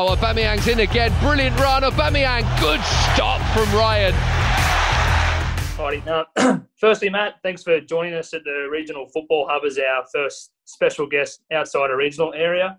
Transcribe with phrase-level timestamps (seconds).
[0.00, 1.12] Oh, Aubameyang's in again.
[1.18, 1.82] Brilliant run.
[1.82, 4.14] Aubameyang, good stop from Ryan.
[5.74, 6.06] Alrighty.
[6.06, 10.52] Now, firstly, Mat, thanks for joining us at the Regional Football Hub as our first
[10.66, 12.78] special guest outside a regional area.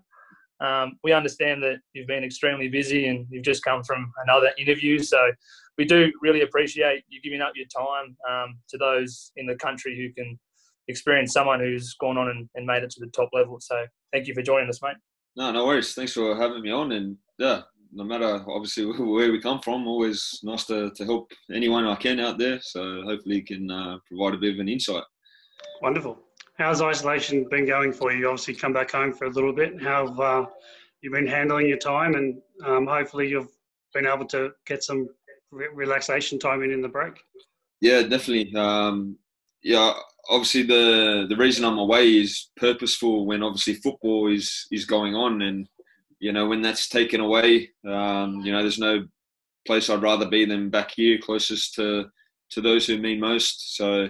[0.60, 4.98] Um, we understand that you've been extremely busy and you've just come from another interview,
[4.98, 5.30] so
[5.76, 9.94] we do really appreciate you giving up your time um, to those in the country
[9.94, 10.38] who can
[10.88, 13.58] experience someone who's gone on and, and made it to the top level.
[13.60, 14.96] So thank you for joining us, mate.
[15.36, 15.94] No, no worries.
[15.94, 16.92] Thanks for having me on.
[16.92, 17.62] And yeah,
[17.92, 22.20] no matter obviously where we come from, always nice to, to help anyone I can
[22.20, 22.60] out there.
[22.62, 25.04] So hopefully you can uh, provide a bit of an insight.
[25.82, 26.18] Wonderful.
[26.58, 28.28] How's isolation been going for you?
[28.28, 29.82] Obviously, come back home for a little bit.
[29.82, 30.46] How have uh,
[31.00, 32.14] you been handling your time?
[32.14, 33.56] And um, hopefully you've
[33.94, 35.08] been able to get some
[35.50, 37.14] re- relaxation time in in the break.
[37.80, 38.54] Yeah, definitely.
[38.54, 39.16] Um,
[39.62, 39.92] yeah,
[40.28, 43.26] obviously the the reason I'm away is purposeful.
[43.26, 45.68] When obviously football is is going on, and
[46.18, 49.06] you know when that's taken away, um, you know there's no
[49.66, 52.06] place I'd rather be than back here, closest to
[52.50, 53.76] to those who mean most.
[53.76, 54.08] So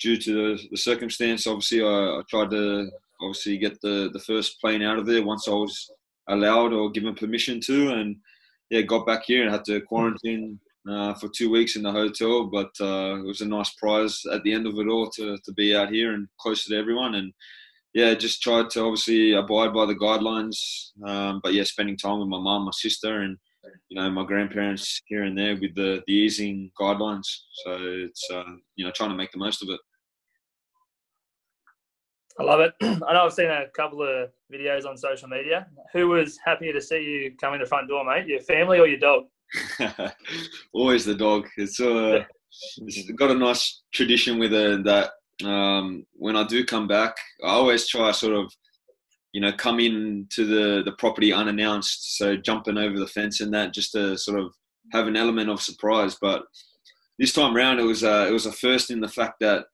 [0.00, 4.60] due to the, the circumstance, obviously I, I, tried to obviously get the the first
[4.60, 5.90] plane out of there once I was
[6.28, 8.16] allowed or given permission to, and
[8.70, 12.44] yeah, got back here and had to quarantine uh, for two weeks in the hotel.
[12.44, 15.52] But uh, it was a nice prize at the end of it all to, to
[15.52, 17.14] be out here and closer to everyone.
[17.14, 17.32] And
[17.94, 20.56] yeah, just tried to obviously abide by the guidelines.
[21.06, 23.36] Um, but yeah, spending time with my mum, my sister, and
[23.88, 27.26] you know my grandparents here and there with the, the easing guidelines.
[27.64, 28.44] So it's uh,
[28.76, 29.80] you know trying to make the most of it.
[32.38, 32.72] I love it.
[32.82, 35.66] I know I've seen a couple of videos on social media.
[35.92, 38.26] Who was happier to see you come in the front door, mate?
[38.26, 39.24] Your family or your dog?
[40.72, 41.48] Always the dog.
[41.56, 42.24] It's, uh,
[42.78, 45.12] it's got a nice tradition with it that
[45.44, 48.52] um, when I do come back, I always try sort of,
[49.32, 52.16] you know, come in to the, the property unannounced.
[52.18, 54.52] So jumping over the fence and that just to sort of
[54.92, 56.16] have an element of surprise.
[56.20, 56.42] But
[57.18, 59.66] this time around, it was uh, it was a first in the fact that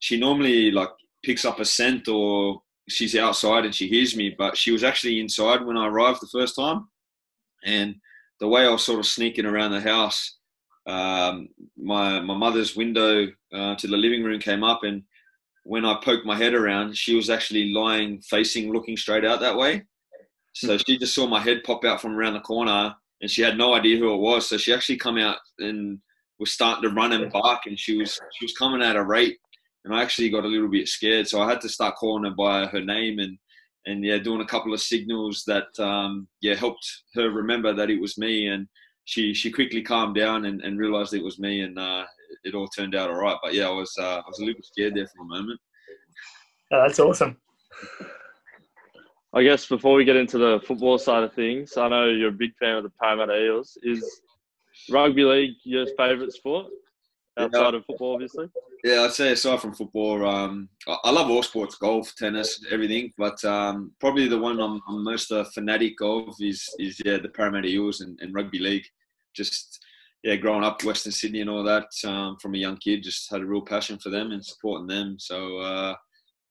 [0.00, 0.90] she normally like
[1.24, 5.20] picks up a scent or she's outside and she hears me, but she was actually
[5.20, 6.88] inside when I arrived the first time.
[7.64, 7.96] And
[8.44, 10.36] the way I was sort of sneaking around the house,
[10.86, 15.02] um, my my mother's window uh, to the living room came up, and
[15.62, 19.56] when I poked my head around, she was actually lying facing, looking straight out that
[19.56, 19.84] way.
[20.52, 23.56] So she just saw my head pop out from around the corner, and she had
[23.56, 24.46] no idea who it was.
[24.46, 25.98] So she actually come out and
[26.38, 29.38] was starting to run and bark, and she was she was coming at a rate
[29.86, 31.28] and I actually got a little bit scared.
[31.28, 33.38] So I had to start calling her by her name and
[33.86, 38.00] and yeah, doing a couple of signals that um, yeah helped her remember that it
[38.00, 38.48] was me.
[38.48, 38.66] And
[39.04, 42.04] she she quickly calmed down and, and realized it was me, and uh,
[42.44, 43.36] it all turned out all right.
[43.42, 45.60] But yeah, I was uh, I was a little bit scared there for a moment.
[46.72, 47.36] Oh, that's awesome.
[49.32, 52.32] I guess before we get into the football side of things, I know you're a
[52.32, 53.76] big fan of the Parramatta Eels.
[53.82, 54.22] Is
[54.90, 56.66] rugby league your favourite sport
[57.38, 57.78] outside yeah.
[57.78, 58.48] of football, obviously?
[58.84, 63.12] Yeah, I'd say aside from football, um, I love all sports, golf, tennis, everything.
[63.16, 67.30] But um, probably the one I'm, I'm most a fanatic of is is yeah the
[67.30, 68.84] Parramatta Eels and, and, rugby league.
[69.34, 69.80] Just
[70.22, 73.40] yeah, growing up Western Sydney and all that um, from a young kid, just had
[73.40, 75.16] a real passion for them and supporting them.
[75.18, 75.94] So uh,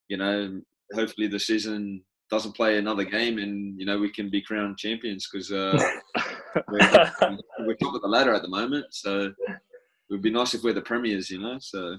[0.08, 0.62] you know,
[0.94, 5.30] hopefully the season doesn't play another game and you know we can be crowned champions
[5.32, 5.78] because uh,
[6.68, 7.12] we're,
[7.60, 8.86] we're top of the ladder at the moment.
[8.90, 9.32] So
[10.14, 11.58] would be nice if we're the premiers, you know.
[11.60, 11.98] So.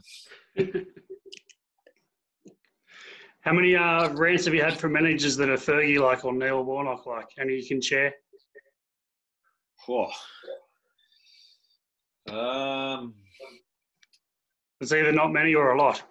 [3.41, 6.65] How many uh, rants have you had from managers that are Fergie like or Neil
[6.65, 7.27] Warnock like?
[7.39, 8.15] Any you can share?
[12.31, 13.15] Um,
[14.81, 16.03] it's either not many or a lot.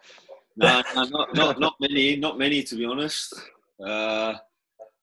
[0.56, 3.34] No, no not, not, not many, not many to be honest.
[3.84, 4.36] Uh,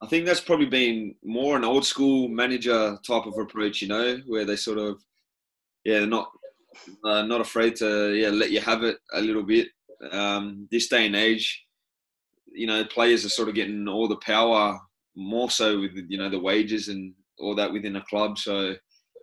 [0.00, 4.20] I think that's probably been more an old school manager type of approach, you know,
[4.26, 5.02] where they sort of,
[5.84, 6.30] yeah, not
[7.04, 9.68] uh, not afraid to yeah let you have it a little bit.
[10.12, 11.64] Um, this day and age,
[12.52, 14.78] you know, players are sort of getting all the power
[15.16, 18.38] more so with you know the wages and all that within a club.
[18.38, 18.74] So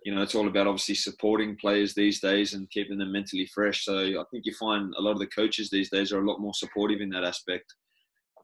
[0.04, 3.84] you know, it's all about obviously supporting players these days and keeping them mentally fresh.
[3.84, 6.40] So I think you find a lot of the coaches these days are a lot
[6.40, 7.74] more supportive in that aspect.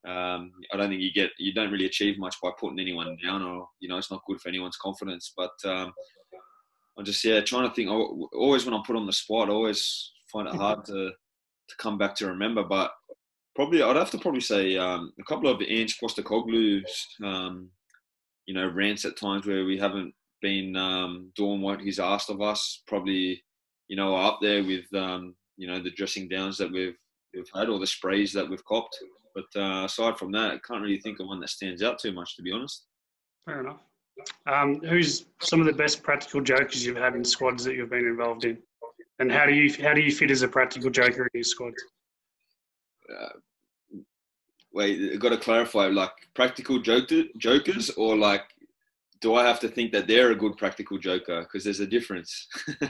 [0.07, 3.43] Um, I don't think you get you don't really achieve much by putting anyone down,
[3.43, 5.33] or you know, it's not good for anyone's confidence.
[5.35, 5.93] But um,
[6.99, 7.91] I'm just yeah trying to think.
[7.91, 11.11] Always when I'm put on the spot, I always find it hard to
[11.69, 12.63] to come back to remember.
[12.63, 12.93] But
[13.55, 17.71] probably I'd have to probably say um, a couple of Ange Postecoglou's um,
[18.47, 22.41] you know rants at times where we haven't been um, doing what he's asked of
[22.41, 22.83] us.
[22.87, 23.43] Probably
[23.89, 26.97] you know up there with um, you know the dressing downs that we've
[27.35, 28.97] we've had or the sprays that we've copped.
[29.35, 32.13] But uh, aside from that, I can't really think of one that stands out too
[32.13, 32.85] much, to be honest.
[33.47, 33.81] Fair enough.
[34.47, 38.07] Um, who's some of the best practical jokers you've had in squads that you've been
[38.07, 38.59] involved in,
[39.19, 41.73] and how do you how do you fit as a practical joker in your squad?
[44.73, 45.87] Wait, got to clarify.
[45.87, 48.43] Like practical joker, jokers, or like,
[49.21, 51.43] do I have to think that they're a good practical joker?
[51.43, 52.49] Because there's a difference.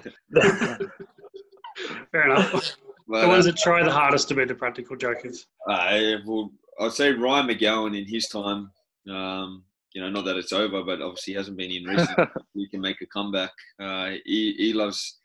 [2.12, 2.76] Fair enough.
[3.06, 5.46] But, the ones uh, that try the hardest to be the practical jokers.
[5.68, 6.50] I well,
[6.80, 8.70] I'd say Ryan McGowan in his time.
[9.10, 9.62] Um,
[9.94, 12.26] you know, not that it's over, but obviously he hasn't been in recently.
[12.54, 13.52] he can make a comeback.
[13.80, 15.18] Uh, he, he loves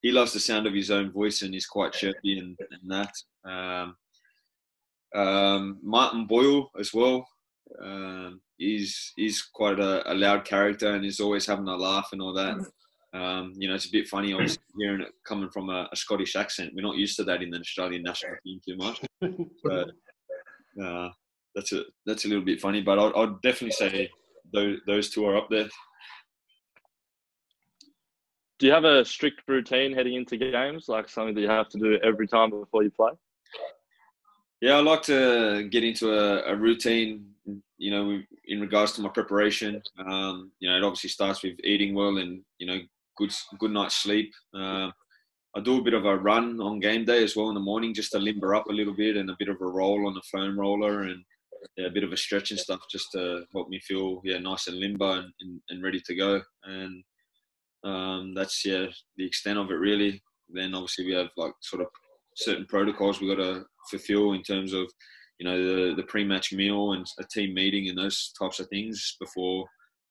[0.00, 3.12] he loves the sound of his own voice and he's quite chirpy and, and that.
[3.48, 3.96] Um,
[5.14, 7.26] um, Martin Boyle as well.
[7.82, 12.22] Um, he's he's quite a, a loud character and he's always having a laugh and
[12.22, 12.56] all that.
[13.14, 16.36] Um, you know, it's a bit funny obviously hearing it coming from a, a Scottish
[16.36, 16.72] accent.
[16.74, 19.00] We're not used to that in the Australian national team too much.
[19.64, 19.90] But
[20.82, 21.10] uh,
[21.54, 22.82] that's a that's a little bit funny.
[22.82, 24.10] But I'd, I'd definitely say
[24.52, 25.68] those those two are up there.
[28.58, 31.78] Do you have a strict routine heading into games, like something that you have to
[31.78, 33.10] do every time before you play?
[34.60, 37.26] Yeah, I like to get into a, a routine.
[37.78, 39.82] You know, in regards to my preparation.
[40.06, 42.78] Um, you know, it obviously starts with eating well and you know
[43.16, 44.32] good good night's sleep.
[44.54, 44.92] Um,
[45.56, 47.92] I do a bit of a run on game day as well in the morning,
[47.92, 50.22] just to limber up a little bit, and a bit of a roll on the
[50.30, 51.22] foam roller, and
[51.76, 54.66] yeah, a bit of a stretch and stuff, just to help me feel yeah nice
[54.66, 56.40] and limber and, and, and ready to go.
[56.64, 57.04] And
[57.84, 58.86] um, that's yeah
[59.16, 60.22] the extent of it really.
[60.48, 61.88] Then obviously we have like sort of
[62.36, 64.86] certain protocols we got to fulfill in terms of
[65.38, 69.16] you know the the pre-match meal and a team meeting and those types of things
[69.20, 69.66] before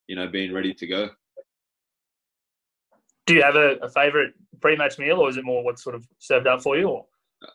[0.08, 1.10] you know being ready to go.
[3.28, 4.32] Do you have a, a favourite
[4.62, 6.90] pre-match meal, or is it more what's sort of served up for you?
[6.90, 7.06] Or?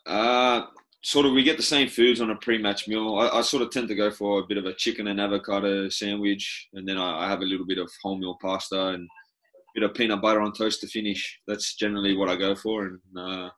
[0.05, 0.65] Uh,
[1.07, 3.15] sort of, we get the same foods on a pre-match meal.
[3.17, 5.87] I, I, sort of tend to go for a bit of a chicken and avocado
[5.87, 9.89] sandwich, and then I, I have a little bit of wholemeal pasta and a bit
[9.89, 11.39] of peanut butter on toast to finish.
[11.47, 13.49] That's generally what I go for, and uh,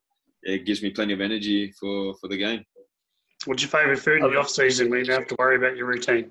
[0.44, 2.64] it gives me plenty of energy for, for the game.
[3.46, 5.76] What's your favourite food in the off season when you don't have to worry about
[5.76, 6.30] your routine?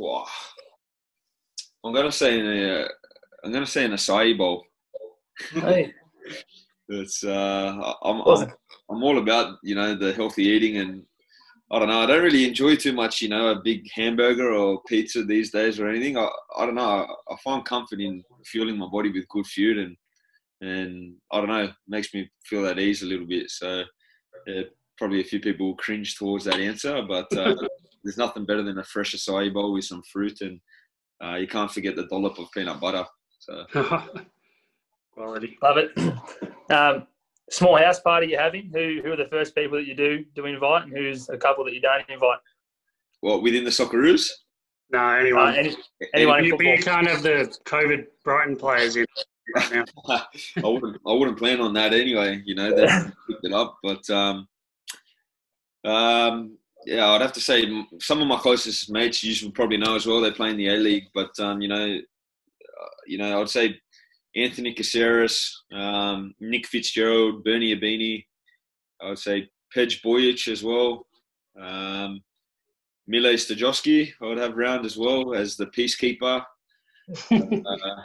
[0.00, 0.26] Wow.
[1.84, 2.88] I'm gonna say in a,
[3.44, 4.64] I'm gonna say an acai bowl.
[5.52, 5.92] Hey,
[6.92, 8.52] It's uh, I'm, I'm
[8.90, 11.02] I'm all about you know the healthy eating and
[11.72, 12.00] I don't know.
[12.00, 15.78] I don't really enjoy too much, you know, a big hamburger or pizza these days
[15.78, 16.18] or anything.
[16.18, 16.28] I,
[16.58, 16.82] I don't know.
[16.82, 19.96] I, I find comfort in fueling my body with good food and
[20.62, 23.50] and I don't know, makes me feel at ease a little bit.
[23.50, 23.84] So
[24.46, 24.62] yeah,
[24.98, 27.54] probably a few people will cringe towards that answer, but uh,
[28.04, 30.60] there's nothing better than a fresh acai bowl with some fruit and
[31.22, 33.04] uh, you can't forget the dollop of peanut butter.
[33.38, 33.64] So
[35.12, 35.56] Quality.
[35.62, 35.92] love it.
[36.70, 37.08] Um,
[37.50, 38.70] small house party you're having.
[38.72, 41.64] Who who are the first people that you do do invite, and who's a couple
[41.64, 42.38] that you don't invite?
[43.22, 44.30] Well, within the Socceroos?
[44.92, 45.54] No, Uh, anyone.
[45.54, 45.76] any,
[46.14, 46.94] anyone you, but you football?
[46.94, 49.04] can't have the COVID Brighton players in
[49.56, 49.84] right.
[50.08, 50.96] I wouldn't.
[51.06, 52.42] I wouldn't plan on that anyway.
[52.44, 52.86] You know, they
[53.28, 54.48] picked it up, but um,
[55.84, 56.56] um,
[56.86, 57.66] yeah, I'd have to say
[58.00, 60.20] some of my closest mates you should probably know as well.
[60.20, 63.78] They play in the A League, but um, you know, uh, you know, I'd say
[64.36, 68.24] Anthony Caceres, um, Nick Fitzgerald, Bernie Ibini.
[69.00, 71.06] I would say Pedj Bojic as well.
[71.60, 72.20] Um,
[73.06, 76.44] Mile Stajowski, I would have round as well as the peacekeeper.
[77.32, 78.02] uh,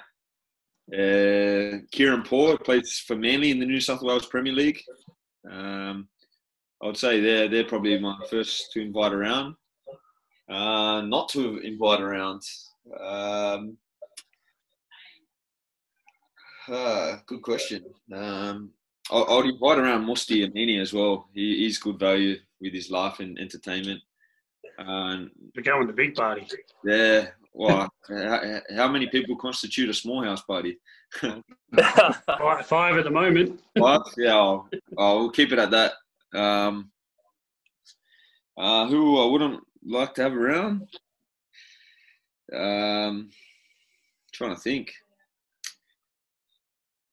[0.94, 4.82] uh, Kieran Poor plays for Manly in the New South Wales Premier League.
[5.50, 6.08] Um,
[6.82, 9.56] I would say they're they're probably my first to invite around.
[10.50, 12.42] Uh, not to invite around.
[13.00, 13.78] Um,
[16.70, 17.84] uh, good question.
[18.14, 18.72] Um,
[19.12, 21.30] I, I would invite around Musti Amini as well.
[21.34, 24.02] He, he's good value with his life and entertainment.
[24.80, 26.48] Um, We're going to big party.
[26.84, 27.28] yeah.
[27.58, 30.78] Well, how, how many people constitute a small house party?
[31.76, 33.62] Five, five at the moment.
[33.80, 34.02] Five?
[34.18, 35.94] Yeah, I'll, I'll keep it at that.
[36.38, 36.92] Um,
[38.58, 40.88] uh, who I wouldn't like to have around?
[42.54, 43.30] Um,
[44.34, 44.94] trying to think.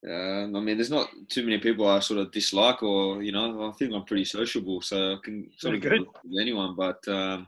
[0.08, 3.68] Um, I mean, there's not too many people I sort of dislike, or you know,
[3.68, 6.74] I think I'm pretty sociable, so I can sort of Very with anyone.
[6.76, 7.46] But um,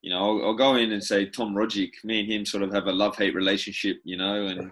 [0.00, 1.90] you know, I'll, I'll go in and say Tom Rogic.
[2.04, 4.70] Me and him sort of have a love-hate relationship, you know, and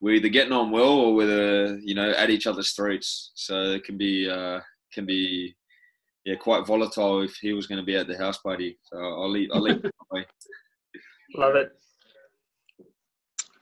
[0.00, 3.32] we're either getting on well or we're you know at each other's throats.
[3.34, 4.60] So it can be uh,
[4.92, 5.54] can be
[6.24, 8.78] yeah quite volatile if he was going to be at the house party.
[8.84, 9.50] So I'll leave.
[9.52, 9.84] I'll leave.
[9.84, 9.94] it.
[11.36, 11.72] Love it.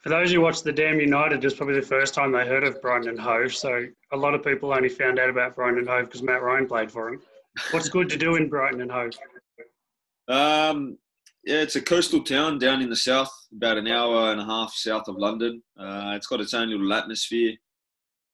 [0.03, 2.83] For those who watch the Damn United, it's probably the first time they heard of
[2.83, 3.55] Brighton and Hove.
[3.55, 6.67] So a lot of people only found out about Brighton and Hove because Mat Ryan
[6.67, 7.21] played for him.
[7.71, 9.13] What's good to do in Brighton and Hove?
[10.27, 10.99] Um,
[11.45, 14.73] yeah, it's a coastal town down in the south, about an hour and a half
[14.75, 15.63] south of London.
[15.79, 17.55] Uh, it's got its own little atmosphere.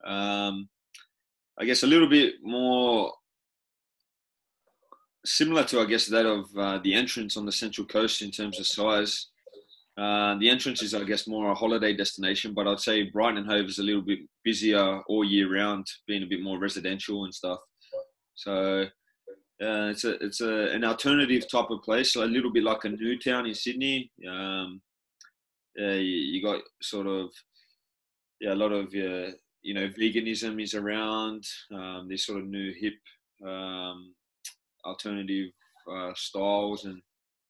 [0.06, 0.70] Um,
[1.58, 3.12] I guess a little bit more
[5.26, 8.58] similar to, I guess, that of uh, the entrance on the central coast in terms
[8.58, 9.26] of size.
[9.98, 13.50] Uh, the entrance is, I guess, more a holiday destination, but I'd say Brighton and
[13.50, 17.34] Hove is a little bit busier all year round, being a bit more residential and
[17.34, 17.58] stuff.
[18.36, 18.82] So
[19.60, 22.84] uh, it's a it's a, an alternative type of place, so a little bit like
[22.84, 24.12] a Newtown in Sydney.
[24.30, 24.80] Um,
[25.74, 27.30] you, you, got sort of
[28.40, 31.42] yeah a lot of uh, you know veganism is around.
[31.74, 32.94] Um, sort of new hip
[33.44, 34.14] um,
[34.84, 35.50] alternative
[35.92, 37.02] uh, styles and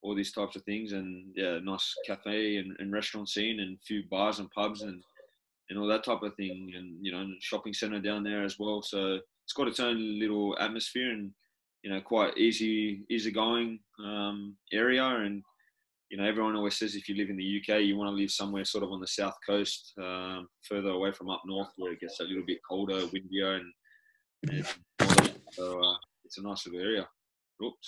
[0.02, 3.84] all these types of things, and yeah, nice cafe and, and restaurant scene, and a
[3.86, 5.02] few bars and pubs and
[5.70, 8.82] and all that type of thing, and you know, shopping centre down there as well.
[8.82, 11.30] So it's got its own little atmosphere and
[11.82, 15.42] you know quite easy easygoing um, area and
[16.10, 18.30] you know everyone always says if you live in the UK you want to live
[18.30, 22.00] somewhere sort of on the south coast um, further away from up north where it
[22.00, 23.72] gets a little bit colder windier and,
[24.50, 24.66] and
[25.52, 27.08] so uh, it's a nice little area
[27.64, 27.86] Oops.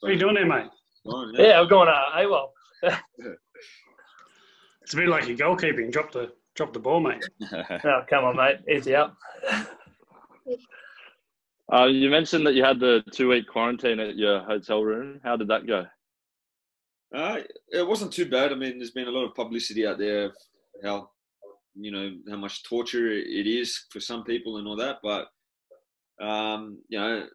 [0.00, 0.68] What are you doing there mate
[1.06, 1.46] going, yeah.
[1.46, 2.52] yeah I'm going uh, hey well
[4.82, 8.36] it's a bit like your goalkeeping drop the drop the ball mate oh come on
[8.36, 9.16] mate easy up
[11.72, 15.20] uh, you mentioned that you had the two week quarantine at your hotel room.
[15.22, 15.86] How did that go?
[17.14, 17.40] Uh,
[17.70, 18.52] it wasn't too bad.
[18.52, 20.32] I mean, there's been a lot of publicity out there
[20.82, 21.10] how
[21.74, 24.98] you know how much torture it is for some people and all that.
[25.02, 25.28] But
[26.24, 27.26] um, you know,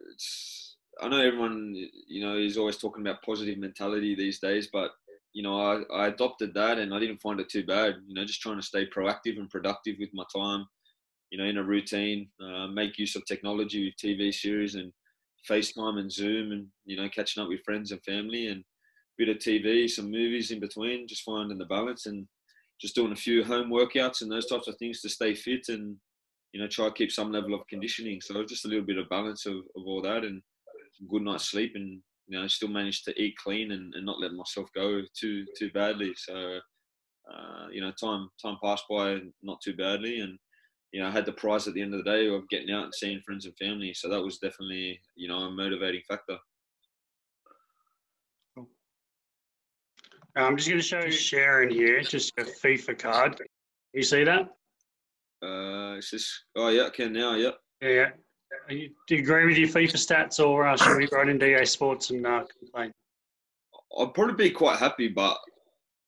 [1.00, 4.92] I know everyone you know is always talking about positive mentality these days, but
[5.32, 7.96] you know, I, I adopted that and I didn't find it too bad.
[8.06, 10.66] You know, just trying to stay proactive and productive with my time
[11.34, 14.92] you know, in a routine, uh, make use of technology with TV series and
[15.50, 18.64] FaceTime and Zoom and, you know, catching up with friends and family and a
[19.18, 22.28] bit of TV, some movies in between, just finding the balance and
[22.80, 25.96] just doing a few home workouts and those types of things to stay fit and,
[26.52, 28.20] you know, try to keep some level of conditioning.
[28.20, 30.40] So just a little bit of balance of, of all that and
[31.08, 34.32] good night's sleep and, you know, still managed to eat clean and, and not let
[34.32, 36.12] myself go too, too badly.
[36.16, 36.58] So,
[37.32, 40.38] uh, you know, time, time passed by not too badly and,
[40.92, 42.84] you know, I had the prize at the end of the day of getting out
[42.84, 43.92] and seeing friends and family.
[43.94, 46.38] So that was definitely, you know, a motivating factor.
[50.36, 53.42] I'm just going to show Sharon here, just a FIFA card.
[53.92, 54.48] You see that?
[55.42, 57.56] Uh, it's just, oh yeah, I can now, yep.
[57.80, 57.88] Yeah.
[57.88, 58.08] yeah.
[58.68, 61.64] You, do you agree with your FIFA stats or uh, should we write in EA
[61.64, 62.92] Sports and uh, complain?
[63.98, 65.36] I'd probably be quite happy, but,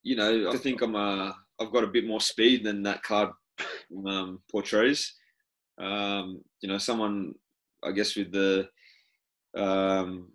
[0.03, 3.31] you know, I think I'm uh, I've got a bit more speed than that card
[4.07, 5.15] um, portrays.
[5.79, 7.35] Um, you know, someone
[7.83, 8.69] I guess with the
[9.57, 10.29] um,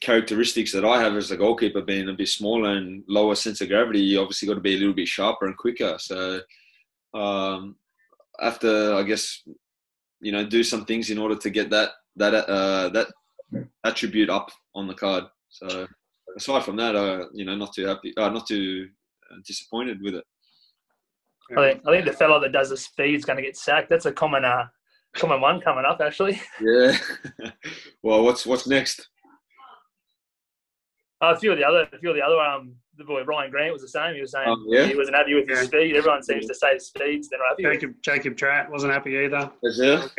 [0.00, 3.68] characteristics that I have as a goalkeeper, being a bit smaller and lower sense of
[3.68, 5.96] gravity, you obviously got to be a little bit sharper and quicker.
[5.98, 6.40] So
[7.14, 7.76] um,
[8.40, 9.42] after I guess
[10.22, 13.08] you know do some things in order to get that that uh, that
[13.84, 15.24] attribute up on the card.
[15.50, 15.86] So
[16.36, 18.88] aside from that, uh, you know, not too happy, uh, not too
[19.46, 20.24] disappointed with it.
[21.56, 23.90] I think I think the fellow that does the speed is going to get sacked.
[23.90, 24.66] That's a common uh,
[25.14, 26.40] common one coming up actually.
[26.60, 26.96] Yeah.
[28.02, 29.08] well, what's what's next?
[31.22, 33.72] A few of the other, a few of the other, um, the boy Ryan Grant
[33.72, 34.14] was the same.
[34.14, 34.86] He was saying oh, yeah?
[34.86, 35.96] he wasn't happy with his speed.
[35.96, 37.62] Everyone seems to say speeds they're happy.
[37.62, 37.94] Jacob.
[38.02, 39.50] Jacob Tratt wasn't happy either.
[39.62, 40.10] Is it?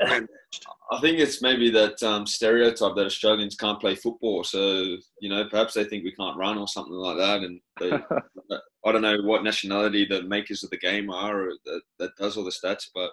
[0.00, 4.44] I think it's maybe that um, stereotype that Australians can't play football.
[4.44, 7.90] So you know, perhaps they think we can't run or something like that, and they,
[8.84, 12.44] I don't know what nationality the makers of the game are that, that does all
[12.44, 13.10] the stats, but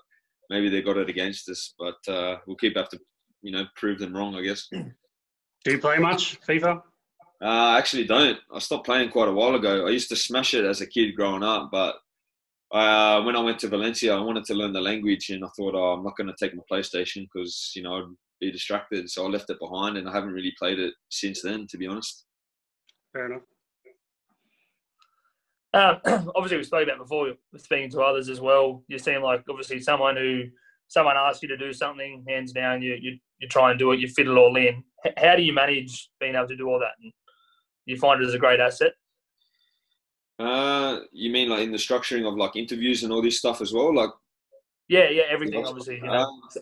[0.49, 1.73] maybe they got it against us.
[1.77, 2.99] But uh, we'll keep have to,
[3.41, 4.67] you know, prove them wrong, I guess.
[4.71, 6.81] Do you play much FIFA?
[7.41, 8.37] Uh, I actually don't.
[8.53, 9.87] I stopped playing quite a while ago.
[9.87, 11.95] I used to smash it as a kid growing up, but
[12.71, 15.73] uh, when I went to Valencia, I wanted to learn the language, and I thought,
[15.73, 19.09] oh, I'm not going to take my PlayStation because you know I'd be distracted.
[19.09, 21.87] So I left it behind, and I haven't really played it since then, to be
[21.87, 22.25] honest.
[23.13, 23.41] Fair enough.
[25.73, 28.83] Um, obviously, we spoke about before speaking to others as well.
[28.87, 30.43] You seem like obviously someone who
[30.87, 33.99] someone asks you to do something, hands down, you you, you try and do it,
[33.99, 34.83] you fit it all in.
[35.05, 36.93] H- how do you manage being able to do all that?
[37.01, 37.13] And
[37.89, 38.93] you find it as a great asset?
[40.39, 43.73] Uh, you mean like in the structuring of like interviews and all this stuff as
[43.73, 43.93] well?
[43.93, 44.11] Like,
[44.87, 45.65] yeah, yeah, everything.
[45.65, 46.11] Obviously, you know.
[46.11, 46.59] Uh,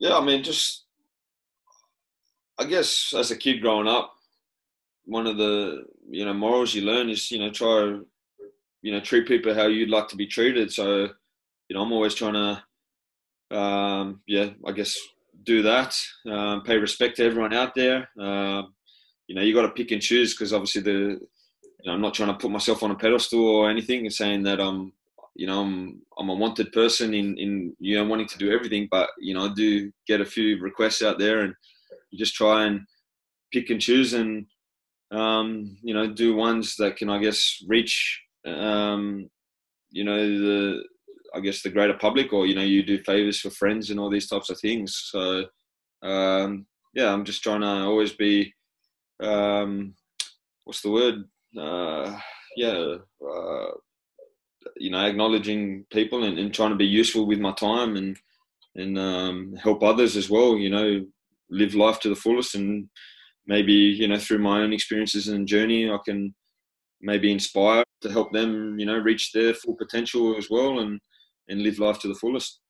[0.00, 0.86] yeah, I mean, just
[2.58, 4.14] I guess as a kid growing up,
[5.04, 7.98] one of the you know morals you learn is you know try
[8.82, 10.72] you know treat people how you'd like to be treated.
[10.72, 11.08] So
[11.68, 14.96] you know I'm always trying to um, yeah I guess
[15.42, 15.96] do that.
[16.26, 18.08] Um, pay respect to everyone out there.
[18.20, 18.62] Uh,
[19.28, 21.20] you know you got to pick and choose because obviously the
[21.80, 24.42] you know, I'm not trying to put myself on a pedestal or anything and saying
[24.44, 24.92] that I'm
[25.34, 28.88] you know I'm I'm a wanted person in in you know wanting to do everything,
[28.90, 31.54] but you know I do get a few requests out there and
[32.14, 32.80] just try and
[33.52, 34.46] pick and choose and
[35.12, 39.30] um, you know do ones that can I guess reach um,
[39.90, 40.82] you know the
[41.34, 44.10] I guess the greater public or you know you do favors for friends and all
[44.10, 45.10] these types of things.
[45.10, 45.44] So
[46.02, 48.52] um, yeah, I'm just trying to always be
[49.20, 49.94] um,
[50.64, 51.24] what's the word?
[51.58, 52.18] Uh,
[52.56, 52.96] yeah,
[53.26, 53.70] uh,
[54.76, 58.16] you know, acknowledging people and, and, trying to be useful with my time and
[58.74, 60.56] and um, help others as well.
[60.56, 61.06] You know,
[61.50, 62.88] live life to the fullest and
[63.46, 66.34] maybe you know through my own experiences and journey, I can
[67.00, 71.00] maybe inspire to help them you know reach their full potential as well and
[71.48, 72.60] and live life to the fullest.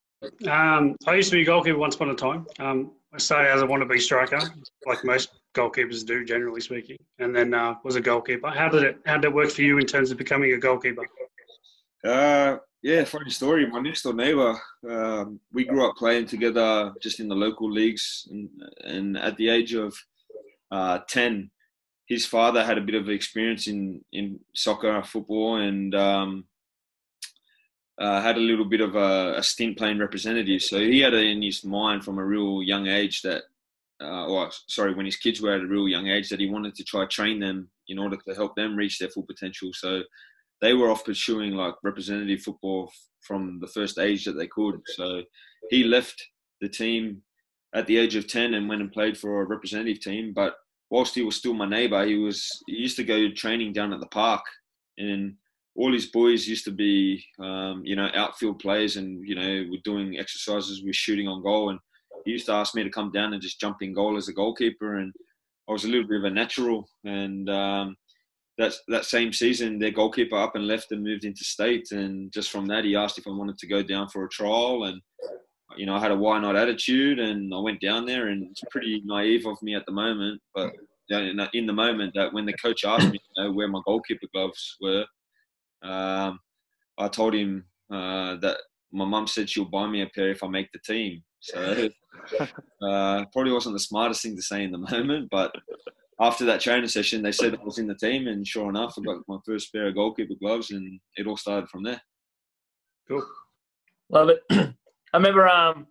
[0.47, 2.45] Um, I used to be a goalkeeper once upon a time.
[2.59, 4.39] Um, I started as a wannabe striker,
[4.85, 8.49] like most goalkeepers do, generally speaking, and then uh, was a goalkeeper.
[8.49, 11.05] How did it How did it work for you in terms of becoming a goalkeeper?
[12.03, 13.65] Uh, yeah, funny story.
[13.65, 18.27] My next door neighbor, um, we grew up playing together just in the local leagues,
[18.31, 18.49] and,
[18.85, 19.95] and at the age of
[20.71, 21.49] uh, ten,
[22.05, 26.45] his father had a bit of experience in in soccer, football, and um,
[27.99, 30.61] uh, had a little bit of a, a, stint playing representative.
[30.61, 33.43] So he had it in his mind from a real young age that,
[34.01, 36.75] uh, or sorry, when his kids were at a real young age, that he wanted
[36.75, 39.71] to try train them in order to help them reach their full potential.
[39.73, 40.03] So
[40.61, 42.89] they were off pursuing like representative football
[43.21, 44.79] from the first age that they could.
[44.95, 45.23] So
[45.69, 46.23] he left
[46.61, 47.21] the team
[47.75, 50.31] at the age of 10 and went and played for a representative team.
[50.33, 50.55] But
[50.89, 53.99] whilst he was still my neighbor, he was, he used to go training down at
[53.99, 54.41] the park
[54.97, 55.35] and
[55.75, 59.81] all his boys used to be, um, you know, outfield players and, you know, we're
[59.83, 61.69] doing exercises we're shooting on goal.
[61.69, 61.79] And
[62.25, 64.33] he used to ask me to come down and just jump in goal as a
[64.33, 64.97] goalkeeper.
[64.97, 65.13] And
[65.69, 66.89] I was a little bit of a natural.
[67.05, 67.95] And um,
[68.57, 71.91] that, that same season, their goalkeeper up and left and moved into state.
[71.91, 74.85] And just from that, he asked if I wanted to go down for a trial.
[74.85, 75.01] And,
[75.77, 78.27] you know, I had a why not attitude and I went down there.
[78.27, 80.41] And it's pretty naive of me at the moment.
[80.53, 80.73] But
[81.09, 84.75] in the moment that when the coach asked me you know, where my goalkeeper gloves
[84.81, 85.05] were,
[85.83, 86.39] um,
[86.97, 88.57] I told him uh, that
[88.91, 91.23] my mum said she'll buy me a pair if I make the team.
[91.39, 91.89] So
[92.39, 95.53] uh, probably wasn't the smartest thing to say in the moment, but
[96.21, 99.01] after that training session, they said I was in the team, and sure enough, I
[99.01, 102.01] got my first pair of goalkeeper gloves, and it all started from there.
[103.07, 103.25] Cool,
[104.09, 104.41] love it.
[104.51, 105.87] I remember um,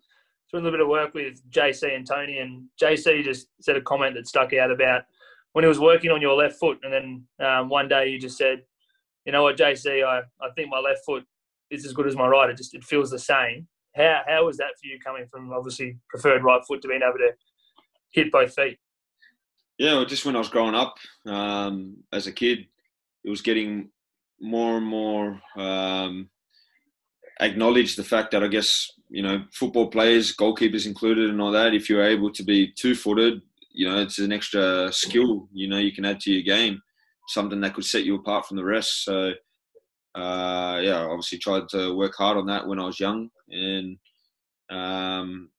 [0.52, 3.80] doing a little bit of work with JC and Tony, and JC just said a
[3.80, 5.04] comment that stuck out about
[5.52, 8.36] when he was working on your left foot, and then um, one day you just
[8.36, 8.62] said,
[9.28, 11.22] you know what, JC, I, I think my left foot
[11.70, 12.48] is as good as my right.
[12.48, 13.68] It just it feels the same.
[13.94, 17.18] How how was that for you coming from obviously preferred right foot to being able
[17.18, 17.32] to
[18.10, 18.78] hit both feet?
[19.76, 20.94] Yeah, well, just when I was growing up
[21.26, 22.60] um, as a kid,
[23.22, 23.90] it was getting
[24.40, 26.30] more and more um,
[27.38, 31.74] acknowledged the fact that I guess you know football players, goalkeepers included, and all that.
[31.74, 35.50] If you're able to be two footed, you know it's an extra skill.
[35.52, 36.80] You know you can add to your game
[37.28, 39.04] something that could set you apart from the rest.
[39.04, 39.32] So,
[40.14, 43.96] uh, yeah, obviously tried to work hard on that when I was young, and
[44.70, 45.50] um,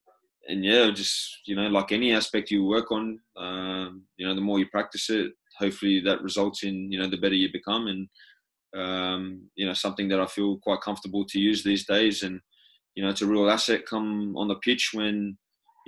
[0.48, 4.42] and yeah, just you know, like any aspect you work on, um, you know, the
[4.42, 8.10] more you practice it, hopefully that results in you know the better you become, and
[8.76, 12.42] um, you know something that I feel quite comfortable to use these days, and
[12.96, 15.38] you know it's a real asset come on the pitch when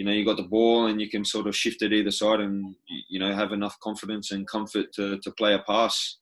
[0.01, 2.39] you know you got the ball and you can sort of shift it either side
[2.39, 2.73] and
[3.07, 6.17] you know have enough confidence and comfort to, to play a pass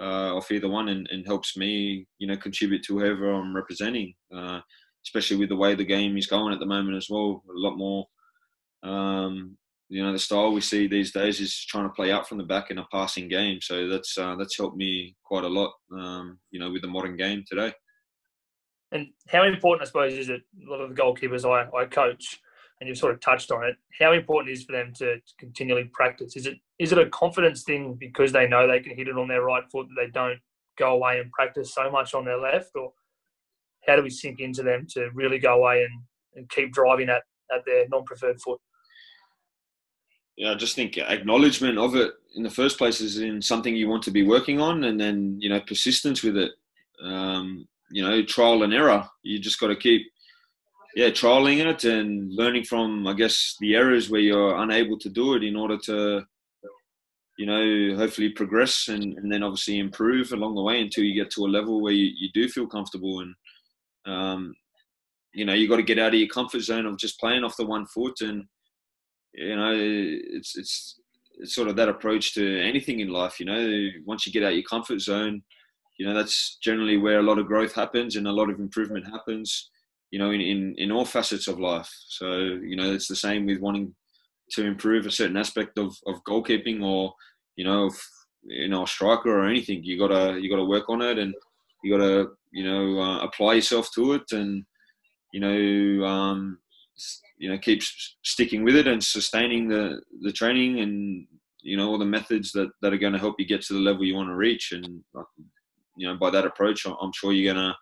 [0.00, 4.14] uh, off either one and, and helps me you know contribute to whoever I'm representing
[4.34, 4.60] uh,
[5.04, 7.42] especially with the way the game is going at the moment as well.
[7.50, 8.06] A lot more
[8.82, 9.58] um,
[9.90, 12.44] you know the style we see these days is trying to play out from the
[12.44, 13.58] back in a passing game.
[13.60, 17.18] So that's uh, that's helped me quite a lot um, you know with the modern
[17.18, 17.74] game today.
[18.90, 22.40] And how important I suppose is it a lot of the goalkeepers I, I coach
[22.80, 25.90] and you've sort of touched on it, how important is for them to, to continually
[25.92, 26.36] practice?
[26.36, 29.28] Is it is it a confidence thing because they know they can hit it on
[29.28, 30.38] their right foot that they don't
[30.78, 32.92] go away and practice so much on their left, or
[33.86, 36.02] how do we sink into them to really go away and,
[36.36, 38.60] and keep driving at, at their non-preferred foot?
[40.36, 43.88] Yeah, I just think acknowledgement of it in the first place is in something you
[43.88, 46.52] want to be working on, and then you know persistence with it.
[47.02, 49.08] Um, you know, trial and error.
[49.22, 50.02] You just got to keep
[50.94, 55.34] yeah, trialing it and learning from, I guess, the errors where you're unable to do
[55.34, 56.22] it in order to,
[57.38, 61.30] you know, hopefully progress and, and then obviously improve along the way until you get
[61.32, 63.20] to a level where you, you do feel comfortable.
[63.20, 63.34] And,
[64.06, 64.54] um,
[65.34, 67.56] you know, you got to get out of your comfort zone of just playing off
[67.56, 68.20] the one foot.
[68.20, 68.44] And,
[69.34, 70.98] you know, it's, it's,
[71.38, 73.38] it's sort of that approach to anything in life.
[73.38, 75.42] You know, once you get out your comfort zone,
[75.98, 79.04] you know that's generally where a lot of growth happens and a lot of improvement
[79.04, 79.70] happens.
[80.10, 81.90] You know, in in, in all facets of life.
[82.08, 83.94] So you know, it's the same with wanting
[84.52, 87.12] to improve a certain aspect of, of goalkeeping or
[87.56, 88.08] you know, if,
[88.44, 89.82] you know, a striker or anything.
[89.82, 91.34] You gotta you gotta work on it and
[91.82, 94.64] you gotta you know uh, apply yourself to it and
[95.32, 96.58] you know um,
[97.38, 97.82] you know keep
[98.22, 101.26] sticking with it and sustaining the the training and
[101.62, 103.80] you know all the methods that that are going to help you get to the
[103.80, 104.86] level you want to reach and
[105.96, 107.74] you know by that approach i'm sure you're going to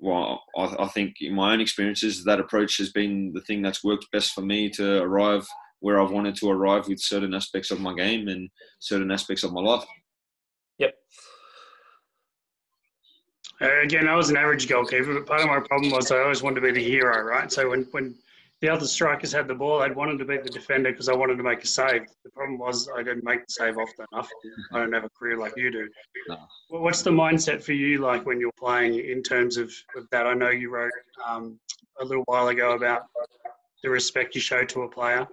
[0.00, 3.84] well I, I think in my own experiences that approach has been the thing that's
[3.84, 5.46] worked best for me to arrive
[5.80, 9.52] where i've wanted to arrive with certain aspects of my game and certain aspects of
[9.52, 9.84] my life
[10.78, 10.94] yep
[13.62, 16.42] uh, again, I was an average goalkeeper, but part of my problem was I always
[16.42, 17.52] wanted to be the hero, right?
[17.52, 18.14] So when, when
[18.60, 21.36] the other strikers had the ball, I'd wanted to beat the defender because I wanted
[21.36, 22.02] to make a save.
[22.24, 24.28] The problem was I didn't make the save often enough.
[24.72, 25.88] I don't have a career like you do.
[26.28, 26.36] No.
[26.68, 30.26] What's the mindset for you like when you're playing in terms of, of that?
[30.26, 30.92] I know you wrote
[31.26, 31.58] um,
[32.00, 33.04] a little while ago about
[33.82, 35.26] the respect you show to a player,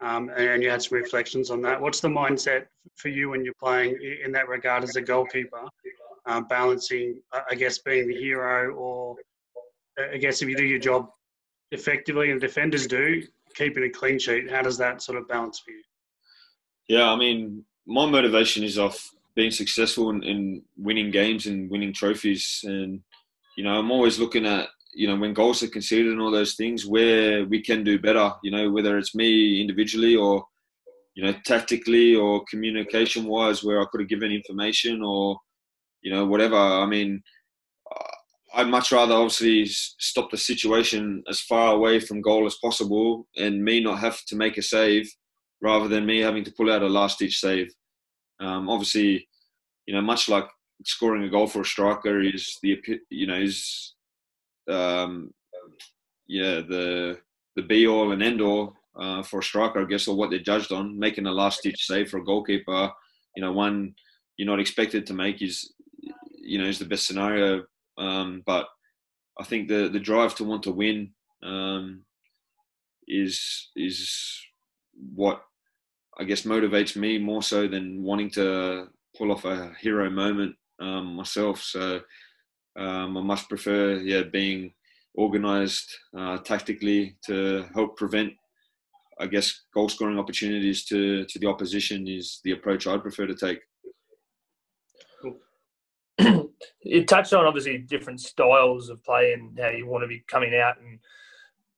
[0.00, 1.78] um, and you had some reflections on that.
[1.78, 2.64] What's the mindset
[2.96, 5.68] for you when you're playing in that regard as a goalkeeper,
[6.24, 9.16] uh, balancing, I guess, being the hero or
[10.12, 11.08] I guess if you do your job
[11.74, 13.22] effectively and defenders do,
[13.54, 15.82] keeping a clean sheet, how does that sort of balance for you?
[16.88, 21.92] Yeah, I mean, my motivation is off being successful in, in winning games and winning
[21.92, 22.60] trophies.
[22.64, 23.00] And,
[23.56, 26.54] you know, I'm always looking at, you know, when goals are conceded and all those
[26.54, 30.44] things, where we can do better, you know, whether it's me individually or,
[31.14, 35.36] you know, tactically or communication wise, where I could have given information or,
[36.02, 36.56] you know, whatever.
[36.56, 37.22] I mean,
[38.54, 43.64] I'd much rather obviously stop the situation as far away from goal as possible and
[43.64, 45.10] me not have to make a save
[45.60, 47.72] rather than me having to pull out a last ditch save.
[48.40, 49.26] Um, obviously,
[49.86, 50.46] you know, much like
[50.84, 53.94] scoring a goal for a striker is the, you know, is,
[54.70, 55.32] um,
[56.26, 57.18] yeah, the,
[57.56, 60.38] the be all and end all uh, for a striker, I guess, or what they're
[60.38, 60.98] judged on.
[60.98, 62.90] Making a last ditch save for a goalkeeper,
[63.36, 63.94] you know, one
[64.36, 65.72] you're not expected to make is,
[66.40, 67.64] you know, is the best scenario
[67.98, 68.66] um, but
[69.38, 72.04] I think the the drive to want to win um,
[73.08, 74.40] is is
[75.14, 75.42] what
[76.18, 81.16] I guess motivates me more so than wanting to pull off a hero moment um,
[81.16, 81.60] myself.
[81.62, 82.00] So
[82.76, 84.72] um, I much prefer yeah being
[85.16, 88.32] organised uh, tactically to help prevent
[89.20, 93.34] I guess goal scoring opportunities to to the opposition is the approach I'd prefer to
[93.34, 93.60] take.
[96.84, 100.54] You touched on obviously different styles of play and how you want to be coming
[100.54, 100.98] out and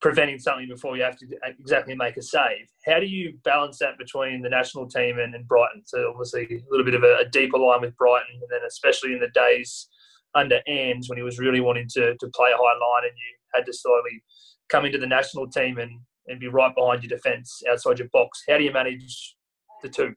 [0.01, 2.67] preventing something before you have to exactly make a save.
[2.85, 5.83] How do you balance that between the national team and, and Brighton?
[5.87, 9.15] So obviously a little bit of a, a, deeper line with Brighton, and then especially
[9.15, 9.89] in the days
[10.35, 13.37] under Ange when he was really wanting to, to play a high line, and you
[13.55, 14.23] had to slowly
[14.69, 18.43] come into the national team and, and be right behind your defence outside your box.
[18.49, 19.37] How do you manage
[19.83, 20.15] the two?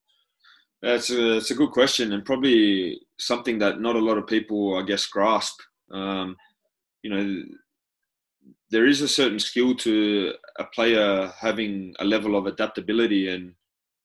[0.82, 4.78] It's a, it's a good question and probably something that not a lot of people,
[4.78, 5.60] I guess, grasp.
[5.92, 6.38] Um,
[7.04, 7.44] you know,
[8.72, 13.54] there is a certain skill to a player having a level of adaptability, and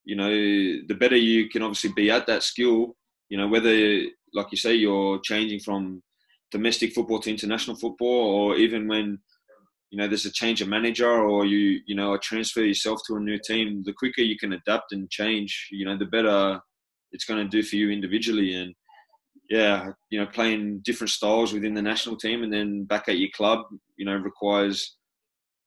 [0.03, 2.95] you know, the better you can obviously be at that skill.
[3.29, 4.01] You know, whether,
[4.33, 6.03] like you say, you're changing from
[6.51, 9.19] domestic football to international football, or even when
[9.91, 13.19] you know there's a change of manager or you you know transfer yourself to a
[13.19, 16.59] new team the quicker you can adapt and change you know the better
[17.11, 18.53] it's going to do for you individually.
[18.55, 18.73] And
[19.49, 23.29] yeah you know playing different styles within the national team and then back at your
[23.35, 23.59] club
[23.95, 24.97] you know requires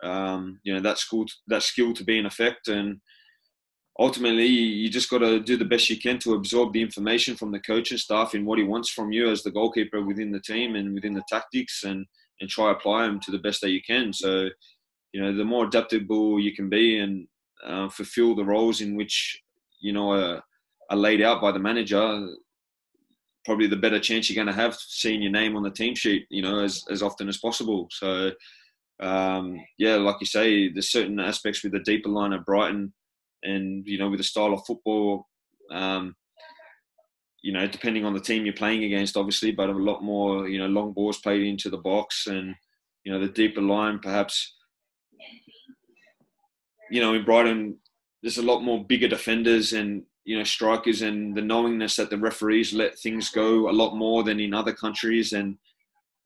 [0.02, 2.68] um, you know that skill that skill to be in effect.
[2.68, 3.00] And
[3.98, 7.50] ultimately you just got to do the best you can to absorb the information from
[7.50, 10.76] the coaching staff in what he wants from you as the goalkeeper within the team
[10.76, 11.82] and within the tactics.
[11.84, 12.06] And
[12.40, 14.12] and try apply them to the best that you can.
[14.12, 14.48] So,
[15.12, 17.26] you know, the more adaptable you can be and
[17.66, 19.40] uh, fulfill the roles in which
[19.80, 20.42] you know are,
[20.90, 22.28] are laid out by the manager,
[23.44, 26.26] probably the better chance you're going to have seeing your name on the team sheet.
[26.30, 27.88] You know, as as often as possible.
[27.90, 28.32] So.
[29.00, 32.92] Um, yeah, like you say, there's certain aspects with the deeper line at Brighton,
[33.44, 35.28] and you know, with the style of football,
[35.70, 36.16] um,
[37.42, 40.58] you know, depending on the team you're playing against, obviously, but a lot more, you
[40.58, 42.54] know, long balls played into the box and,
[43.04, 44.56] you know, the deeper line, perhaps,
[46.90, 47.76] you know, in Brighton,
[48.22, 52.18] there's a lot more bigger defenders and, you know, strikers and the knowingness that the
[52.18, 55.32] referees let things go a lot more than in other countries.
[55.32, 55.56] And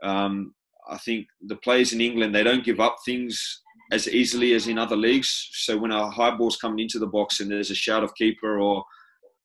[0.03, 0.55] um,
[0.89, 3.61] I think the players in England, they don't give up things
[3.93, 5.51] as easily as in other leagues.
[5.53, 8.59] So when a high ball's coming into the box and there's a shout of keeper
[8.59, 8.85] or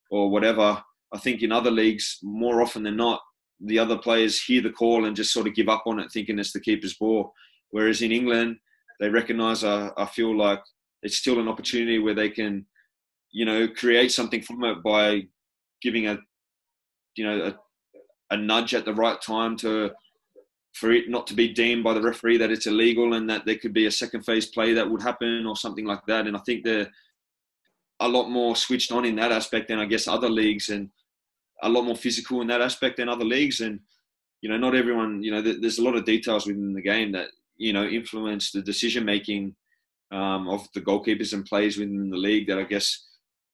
[0.09, 0.81] or whatever,
[1.13, 3.21] I think in other leagues more often than not,
[3.59, 6.37] the other players hear the call and just sort of give up on it, thinking
[6.37, 7.33] it's the keeper's ball.
[7.71, 8.57] Whereas in England,
[8.99, 9.63] they recognise.
[9.63, 10.61] I, I feel like
[11.03, 12.65] it's still an opportunity where they can,
[13.31, 15.23] you know, create something from it by
[15.81, 16.17] giving a,
[17.15, 19.91] you know, a, a nudge at the right time to
[20.73, 23.57] for it not to be deemed by the referee that it's illegal and that there
[23.57, 26.27] could be a second phase play that would happen or something like that.
[26.27, 26.87] And I think they're
[27.99, 30.89] a lot more switched on in that aspect than I guess other leagues and
[31.63, 33.61] a lot more physical in that aspect than other leagues.
[33.61, 33.79] And,
[34.41, 37.29] you know, not everyone, you know, there's a lot of details within the game that,
[37.57, 39.55] you know, influence the decision making
[40.11, 43.05] um, of the goalkeepers and players within the league that I guess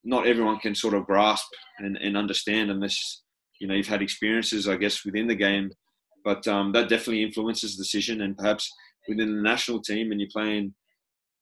[0.04, 1.48] not everyone can sort of grasp
[1.80, 3.22] and, and understand unless,
[3.60, 5.72] you know, you've had experiences, I guess, within the game
[6.24, 8.22] but um, that definitely influences the decision.
[8.22, 8.72] And perhaps
[9.08, 10.74] within the national team, and you're playing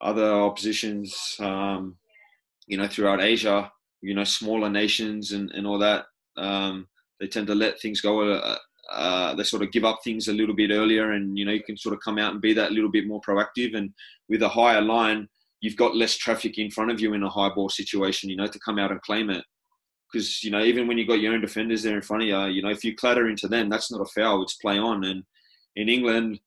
[0.01, 1.97] other oppositions, um,
[2.67, 3.71] you know, throughout Asia,
[4.01, 6.05] you know, smaller nations and, and all that,
[6.37, 6.87] um,
[7.19, 8.31] they tend to let things go.
[8.31, 8.57] Uh,
[8.91, 11.63] uh, they sort of give up things a little bit earlier, and you know, you
[11.63, 13.75] can sort of come out and be that little bit more proactive.
[13.75, 13.91] And
[14.27, 15.29] with a higher line,
[15.61, 18.47] you've got less traffic in front of you in a high ball situation, you know,
[18.47, 19.43] to come out and claim it
[20.11, 22.45] because you know even when you've got your own defenders there in front of you,
[22.45, 25.03] you know if you clatter into them, that's not a foul; it's play on.
[25.03, 25.23] And
[25.75, 26.39] in England,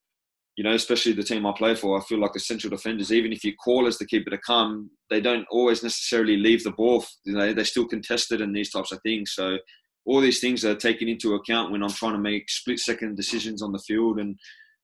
[0.57, 3.33] you know, especially the team I play for, I feel like the central defenders, even
[3.33, 7.05] if you call as the keeper to come, they don't always necessarily leave the ball.
[7.25, 9.33] You know, they're still contested in these types of things.
[9.35, 9.59] So
[10.07, 13.63] all these things are taken into account when I'm trying to make split second decisions
[13.63, 14.39] on the field and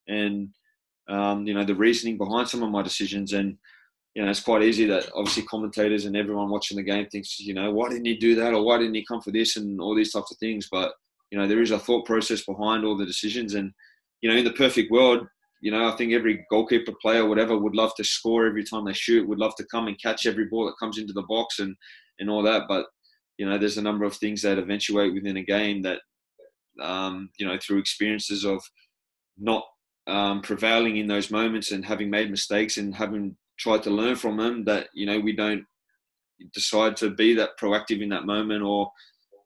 [0.08, 0.48] and
[1.08, 3.56] um, you know the reasoning behind some of my decisions and
[4.14, 7.54] you know, it's quite easy that obviously commentators and everyone watching the game thinks, you
[7.54, 9.94] know, why didn't he do that or why didn't he come for this and all
[9.94, 10.68] these types of things.
[10.70, 10.92] But,
[11.30, 13.54] you know, there is a thought process behind all the decisions.
[13.54, 13.72] And,
[14.20, 15.26] you know, in the perfect world,
[15.60, 18.92] you know, I think every goalkeeper player, whatever, would love to score every time they
[18.92, 21.76] shoot, would love to come and catch every ball that comes into the box and,
[22.18, 22.62] and all that.
[22.68, 22.86] But,
[23.38, 26.00] you know, there's a number of things that eventuate within a game that,
[26.80, 28.62] um, you know, through experiences of
[29.38, 29.64] not
[30.06, 34.36] um, prevailing in those moments and having made mistakes and having tried to learn from
[34.36, 35.64] them that you know we don't
[36.54, 38.90] decide to be that proactive in that moment or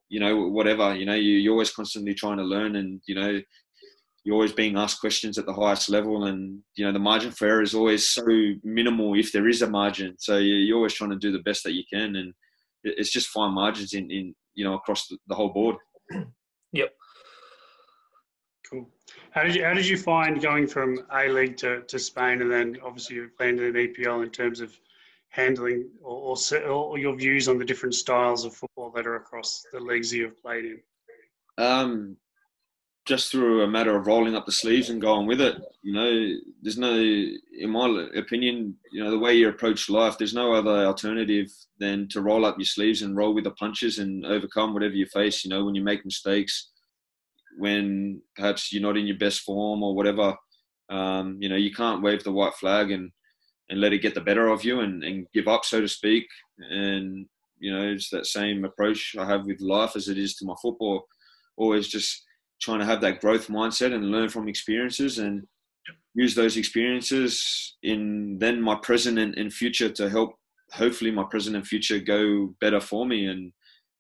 [0.09, 3.41] you know whatever you know you, you're always constantly trying to learn and you know
[4.25, 7.47] you're always being asked questions at the highest level and you know the margin for
[7.47, 8.25] error is always so
[8.65, 10.17] minimal if there is a margin.
[10.19, 12.35] So you're always trying to do the best that you can and
[12.83, 15.77] it's just fine margins in, in you know across the, the whole board.
[16.73, 16.93] Yep.
[18.69, 18.91] Cool.
[19.31, 22.51] How did you How did you find going from A League to, to Spain, and
[22.51, 24.77] then obviously you've landed in EPL in terms of
[25.29, 29.65] handling or, or, or, your views on the different styles of football that are across
[29.73, 30.81] the leagues you've played in?
[31.59, 32.17] Um,
[33.05, 35.61] just through a matter of rolling up the sleeves and going with it.
[35.83, 40.33] You know, there's no, in my opinion, you know, the way you approach life, there's
[40.33, 44.25] no other alternative than to roll up your sleeves and roll with the punches and
[44.25, 45.45] overcome whatever you face.
[45.45, 46.71] You know, when you make mistakes,
[47.59, 50.35] when perhaps you're not in your best form or whatever.
[50.89, 53.11] Um, you know, you can't wave the white flag and,
[53.69, 56.27] and let it get the better of you and, and give up, so to speak.
[56.59, 57.27] And,
[57.59, 60.55] you know, it's that same approach I have with life as it is to my
[60.61, 61.07] football.
[61.57, 62.25] Always just
[62.65, 65.47] trying to have that growth mindset and learn from experiences and
[66.15, 70.35] use those experiences in then my present and, and future to help
[70.73, 73.53] hopefully my present and future go better for me and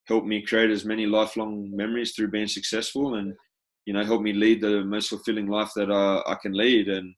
[0.07, 3.33] help me create as many lifelong memories through being successful and
[3.87, 6.88] you know help me lead the most fulfilling life that I, I can lead.
[6.88, 7.14] And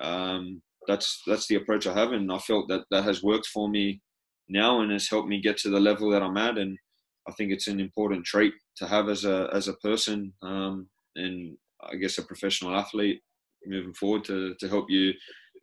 [0.00, 3.68] um, that's that's the approach I have and I felt that that has worked for
[3.68, 4.00] me
[4.48, 6.78] now and has helped me get to the level that I'm at and
[7.28, 11.56] I think it's an important trait to have as a as a person um, and
[11.82, 13.20] I guess a professional athlete
[13.66, 15.12] moving forward to, to help you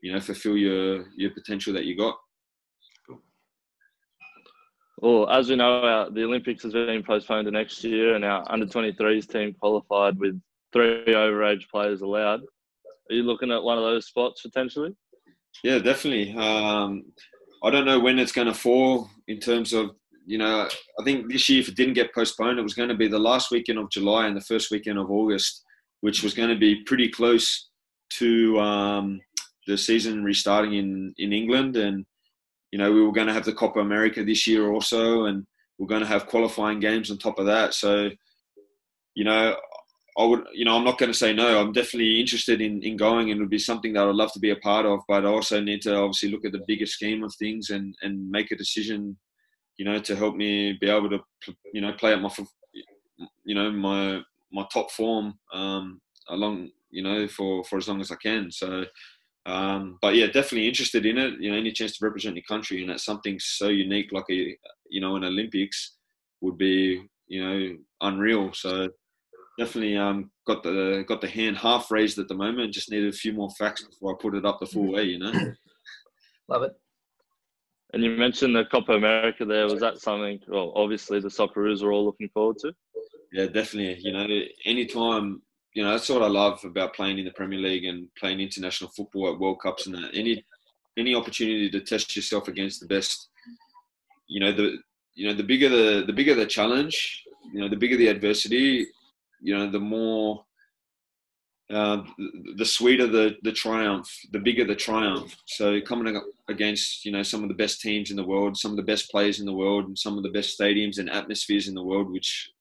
[0.01, 2.15] you know fulfill your your potential that you got
[5.03, 8.49] well, as we know, our, the Olympics has been postponed to next year, and our
[8.49, 12.39] under 23s team qualified with three overage players allowed.
[12.39, 14.95] Are you looking at one of those spots potentially?
[15.61, 16.33] Yeah, definitely.
[16.33, 17.03] Um,
[17.65, 19.91] I don't know when it's going to fall in terms of,
[20.25, 20.67] you know,
[20.99, 23.19] I think this year, if it didn't get postponed, it was going to be the
[23.19, 25.63] last weekend of July and the first weekend of August,
[26.01, 27.69] which was going to be pretty close
[28.17, 29.19] to um,
[29.67, 31.75] the season restarting in, in England.
[31.75, 32.05] And
[32.73, 35.45] you know, we were going to have the Copa America this year also, and
[35.77, 37.75] we're going to have qualifying games on top of that.
[37.75, 38.09] So,
[39.13, 39.55] you know,
[40.17, 41.59] I would, you know, I'm not going to say no.
[41.59, 44.39] I'm definitely interested in, in going, and it would be something that I'd love to
[44.39, 45.01] be a part of.
[45.07, 48.29] But I also need to obviously look at the bigger scheme of things and and
[48.29, 49.17] make a decision,
[49.77, 51.19] you know, to help me be able to,
[51.73, 52.29] you know, play at my,
[53.43, 58.11] you know, my my top form um, along, you know, for for as long as
[58.11, 58.51] I can.
[58.51, 58.85] So,
[59.45, 61.33] Um, but yeah, definitely interested in it.
[61.41, 64.57] You know, any chance to represent your country and that's something so unique, like a
[64.89, 65.97] you know, an Olympics
[66.41, 68.53] would be you know unreal.
[68.53, 68.89] So
[69.59, 72.73] definitely um, got the got the hand half raised at the moment.
[72.73, 75.03] Just needed a few more facts before I put it up the full way.
[75.03, 75.33] You know.
[76.47, 76.73] Love it.
[77.93, 79.65] And you mentioned the Copa America there.
[79.65, 82.73] Was that something, well, obviously the Socceroos are all looking forward to?
[83.31, 83.99] Yeah, definitely.
[84.01, 84.27] You know,
[84.65, 85.43] anytime,
[85.75, 88.89] you know, that's what I love about playing in the Premier League and playing international
[88.89, 90.09] football at World Cups and that.
[90.13, 90.43] Any,
[90.97, 93.29] any opportunity to test yourself against the best,
[94.27, 94.77] you know, the,
[95.13, 98.87] you know, the bigger the, the bigger the challenge, you know, the bigger the adversity,
[99.41, 100.43] you know, the more
[101.73, 102.03] uh,
[102.55, 105.35] the sweeter the, the triumph, the bigger the triumph.
[105.45, 108.77] So coming against you know some of the best teams in the world, some of
[108.77, 111.73] the best players in the world, and some of the best stadiums and atmospheres in
[111.73, 112.51] the world, which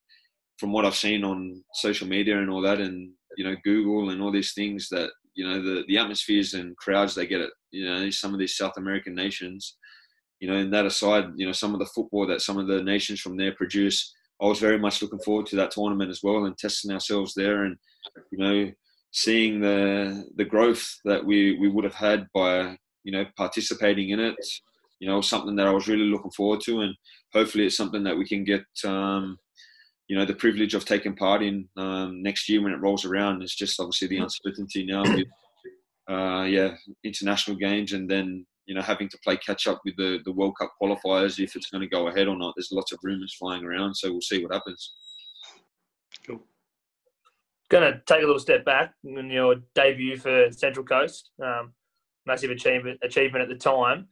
[0.59, 4.22] from what I've seen on social media and all that, and you know Google and
[4.22, 7.85] all these things that you know the the atmospheres and crowds they get at you
[7.85, 9.77] know some of these South American nations.
[10.40, 12.83] You know, and that aside, you know some of the football that some of the
[12.83, 14.14] nations from there produce.
[14.40, 17.62] I was very much looking forward to that tournament as well and testing ourselves there
[17.62, 17.77] and
[18.33, 18.72] you know
[19.12, 24.20] seeing the the growth that we we would have had by you know participating in
[24.20, 24.37] it
[25.03, 26.83] you know something that I was really looking forward to.
[26.83, 26.94] And
[27.35, 29.37] hopefully it's something that we can get um,
[30.07, 33.42] you know the privilege of taking part in um, next year when it rolls around.
[33.42, 35.27] It's just obviously the uncertainty now with
[36.09, 40.20] uh, yeah international games and then you know having to play catch up with the
[40.25, 42.55] the World Cup qualifiers if it's going to go ahead or not.
[42.57, 44.92] There's lots of rumors flying around so we'll see what happens
[47.72, 51.30] going to take a little step back in your debut for Central Coast.
[51.42, 51.72] Um,
[52.26, 54.06] massive achievement achievement at the time.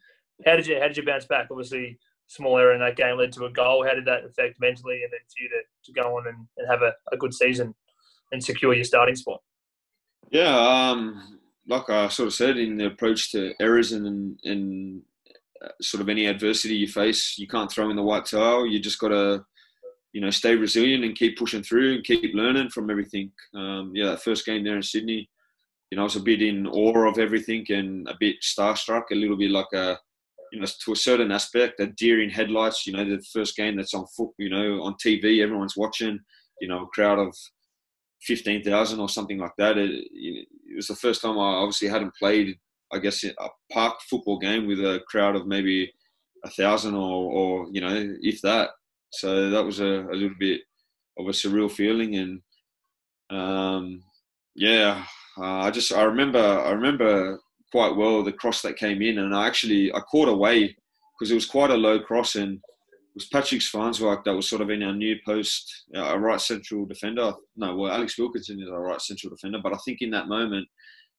[0.46, 1.48] How did you how did you bounce back?
[1.50, 3.84] Obviously, small error in that game led to a goal.
[3.86, 6.68] How did that affect mentally, and then for you to, to go on and, and
[6.68, 7.74] have a, a good season
[8.32, 9.42] and secure your starting spot?
[10.30, 15.02] Yeah, um, like I sort of said in the approach to errors and and
[15.62, 18.66] uh, sort of any adversity you face, you can't throw in the white towel.
[18.66, 19.44] You just got to
[20.12, 23.30] you know, stay resilient and keep pushing through and keep learning from everything.
[23.54, 25.28] Um, yeah, that first game there in Sydney,
[25.90, 29.14] you know, I was a bit in awe of everything and a bit starstruck, a
[29.14, 29.98] little bit like a,
[30.52, 32.86] you know, to a certain aspect, a deer in headlights.
[32.86, 36.18] You know, the first game that's on foot, you know, on TV, everyone's watching.
[36.60, 37.34] You know, a crowd of
[38.22, 39.78] fifteen thousand or something like that.
[39.78, 42.56] It, it was the first time I obviously hadn't played,
[42.92, 45.92] I guess, a park football game with a crowd of maybe
[46.44, 48.70] a thousand or, or you know, if that.
[49.10, 50.62] So that was a, a little bit
[51.18, 52.40] of a surreal feeling, and
[53.30, 54.02] um,
[54.54, 55.04] yeah,
[55.38, 57.40] uh, I just I remember I remember
[57.72, 60.76] quite well the cross that came in, and I actually I caught away
[61.18, 64.62] because it was quite a low cross, and it was Patrick Zwaanswijk that was sort
[64.62, 67.32] of in our new post, uh, a right central defender.
[67.56, 70.68] No, well Alex Wilkinson is our right central defender, but I think in that moment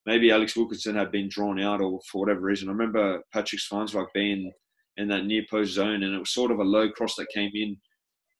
[0.05, 2.69] maybe Alex Wilkinson had been drawn out or for whatever reason.
[2.69, 4.51] I remember Patrick Zwaanswijk being
[4.97, 7.51] in that near post zone, and it was sort of a low cross that came
[7.53, 7.77] in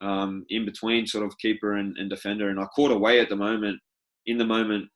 [0.02, 2.50] um, in between sort of keeper and, and, defender.
[2.50, 3.80] And I caught away at the moment,
[4.26, 4.90] in the moment,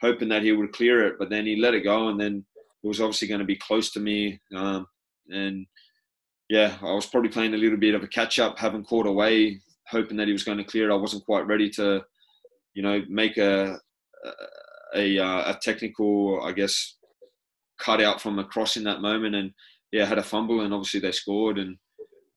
[0.00, 2.44] hoping that he would clear it, but then he let it go, and then
[2.84, 4.40] it was obviously going to be close to me.
[4.54, 4.86] Um,
[5.28, 5.66] and
[6.48, 9.60] yeah, I was probably playing a little bit of a catch up, having caught away,
[9.88, 10.92] hoping that he was going to clear it.
[10.92, 12.02] I wasn't quite ready to,
[12.74, 13.78] you know, make a
[14.94, 16.96] a, a, a technical, I guess,
[17.78, 19.52] cut out from a cross in that moment, and
[19.92, 21.76] yeah, had a fumble, and obviously they scored, and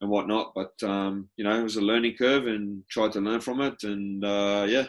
[0.01, 0.53] and whatnot.
[0.53, 3.83] But um, you know, it was a learning curve, and tried to learn from it.
[3.83, 4.85] And uh, yeah,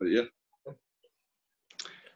[0.00, 0.22] but yeah.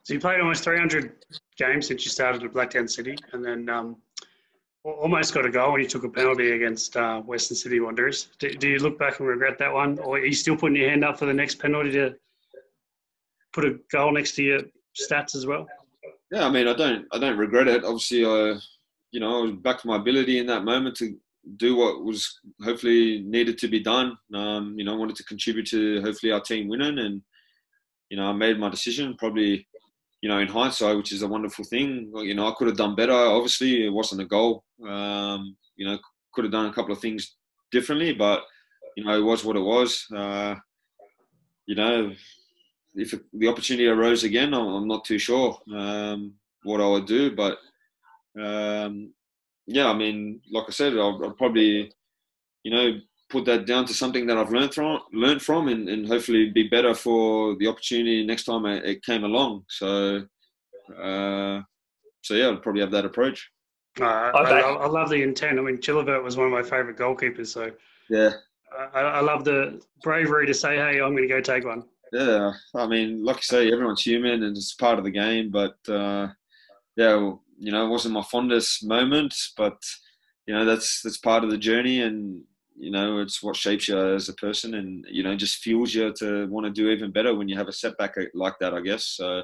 [0.05, 1.15] So you played almost 300
[1.59, 3.97] games since you started at Blacktown City, and then um,
[4.85, 8.29] almost got a goal when you took a penalty against uh, Western Sydney Wanderers.
[8.39, 10.91] Do, do, you look back and regret that one, or are you still putting your
[10.91, 12.15] hand up for the next penalty to
[13.53, 14.61] put a goal next to your
[14.97, 15.67] stats as well?
[16.31, 17.83] Yeah, I mean, I don't, I don't regret it.
[17.83, 18.55] Obviously, I,
[19.11, 21.17] you know, I was back to my ability in that moment to
[21.57, 24.17] do what was hopefully needed to be done.
[24.35, 27.23] Um, you know, I wanted to contribute to hopefully our team winning, and
[28.11, 29.17] you know, I made my decision.
[29.19, 29.67] Probably,
[30.23, 32.11] you know, in hindsight, which is a wonderful thing.
[32.15, 33.13] You know, I could have done better.
[33.13, 34.65] Obviously, it wasn't a goal.
[34.87, 35.99] Um, you know,
[36.33, 37.37] could have done a couple of things
[37.71, 38.43] differently, but
[38.97, 40.07] you know, it was what it was.
[40.15, 40.55] Uh,
[41.67, 42.13] you know,
[42.95, 47.59] if the opportunity arose again, I'm not too sure um, what I would do, but
[48.43, 49.13] um,
[49.67, 51.91] yeah, I mean, like I said, I'll, I'll, probably,
[52.63, 52.99] you know,
[53.31, 56.69] put that down to something that I've learned from, learned from, and, and hopefully be
[56.69, 59.65] better for the opportunity next time it, it came along.
[59.69, 60.23] So,
[60.91, 61.63] uh,
[62.23, 63.51] so yeah, I'll probably have that approach.
[64.01, 65.59] Uh, I, I, love the intent.
[65.59, 67.47] I mean, Chilavert was one of my favourite goalkeepers.
[67.47, 67.71] So
[68.11, 68.33] yeah,
[68.93, 72.53] I, I love the bravery to say, "Hey, I'm going to go take one." Yeah,
[72.75, 75.51] I mean, like you say, everyone's human and it's part of the game.
[75.51, 76.29] But uh,
[76.97, 79.77] yeah, well, you know, it wasn't my fondest moment, but
[80.47, 82.43] you know, that's that's part of the journey, and
[82.77, 86.13] you know, it's what shapes you as a person, and you know, just fuels you
[86.19, 88.75] to want to do even better when you have a setback like that.
[88.75, 89.43] I guess so.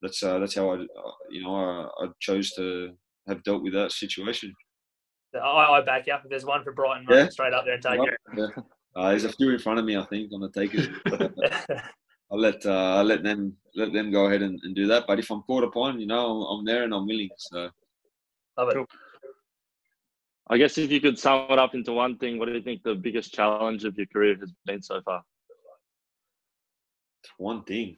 [0.00, 0.76] That's uh, that's how I,
[1.30, 2.92] you know, I, I chose to
[3.28, 4.52] have dealt with that situation.
[5.34, 6.22] I, I back you up.
[6.24, 7.28] If there's one for Brighton, yeah.
[7.28, 8.14] straight up there and take it.
[8.36, 8.62] Yeah.
[8.94, 10.88] Uh, there's a few in front of me, I think, on the takers.
[12.32, 15.06] I'll let uh, I'll let them let them go ahead and, and, do that.
[15.06, 17.28] But if I'm called upon, you know, I'm, I'm there and I'm willing.
[17.36, 17.68] So,
[18.56, 18.74] love it.
[18.74, 18.86] Cool.
[20.48, 22.82] I guess if you could sum it up into one thing, what do you think
[22.82, 25.22] the biggest challenge of your career has been so far?
[27.38, 27.96] One thing.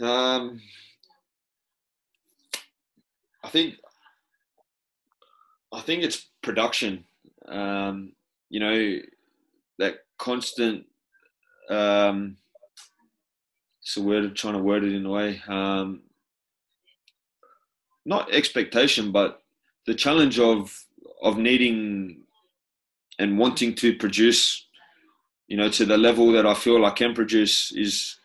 [0.00, 0.60] Um,
[3.42, 3.74] I think
[5.72, 7.04] I think it's production.
[7.46, 8.12] Um,
[8.50, 8.98] you know,
[9.78, 10.84] that constant.
[11.68, 12.36] Um,
[13.82, 15.42] it's a word trying to word it in a way.
[15.48, 16.02] Um,
[18.04, 19.42] not expectation, but
[19.86, 20.74] the challenge of
[21.22, 22.22] of needing
[23.18, 24.66] and wanting to produce,
[25.48, 28.18] you know, to the level that I feel I can produce is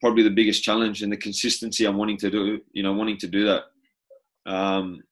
[0.00, 3.26] probably the biggest challenge, and the consistency I'm wanting to do, you know, wanting to
[3.26, 3.64] do that.
[4.46, 5.02] Um,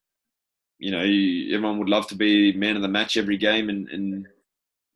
[0.79, 4.27] you know, everyone would love to be man of the match every game and, and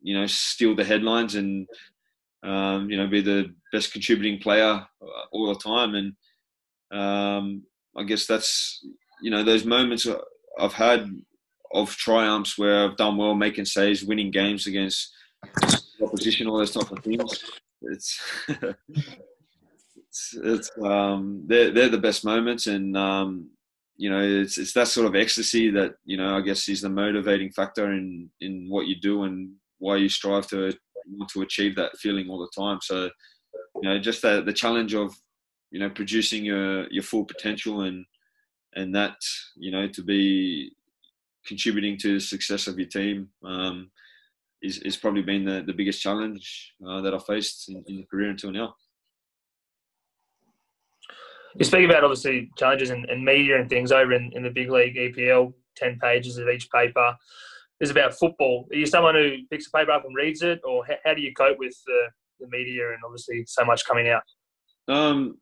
[0.00, 1.68] you know, steal the headlines and,
[2.44, 4.86] um, you know, be the best contributing player
[5.32, 5.94] all the time.
[5.94, 6.12] And
[6.92, 7.62] um,
[7.96, 8.84] I guess that's,
[9.22, 10.06] you know, those moments
[10.58, 11.10] I've had
[11.72, 15.12] of triumphs where I've done well, making saves, winning games against
[16.00, 17.44] opposition, all those type of things.
[17.82, 22.66] It's, it's, it's um, they're, they're the best moments.
[22.66, 23.50] And, um,
[23.96, 26.88] you know, it's it's that sort of ecstasy that you know I guess is the
[26.88, 30.72] motivating factor in in what you do and why you strive to
[31.10, 32.78] want to achieve that feeling all the time.
[32.82, 33.10] So,
[33.82, 35.14] you know, just the the challenge of
[35.70, 38.04] you know producing your your full potential and
[38.74, 39.16] and that
[39.56, 40.72] you know to be
[41.46, 43.90] contributing to the success of your team um,
[44.62, 48.06] is is probably been the, the biggest challenge uh, that I faced in, in the
[48.06, 48.74] career until now
[51.56, 54.96] you speak about obviously challenges in media and things over in, in the big league
[54.96, 57.16] EPL, 10 pages of each paper
[57.80, 58.66] is about football.
[58.72, 61.22] Are you someone who picks a paper up and reads it, or how, how do
[61.22, 62.08] you cope with the,
[62.40, 64.22] the media and obviously so much coming out?
[64.88, 65.38] Um,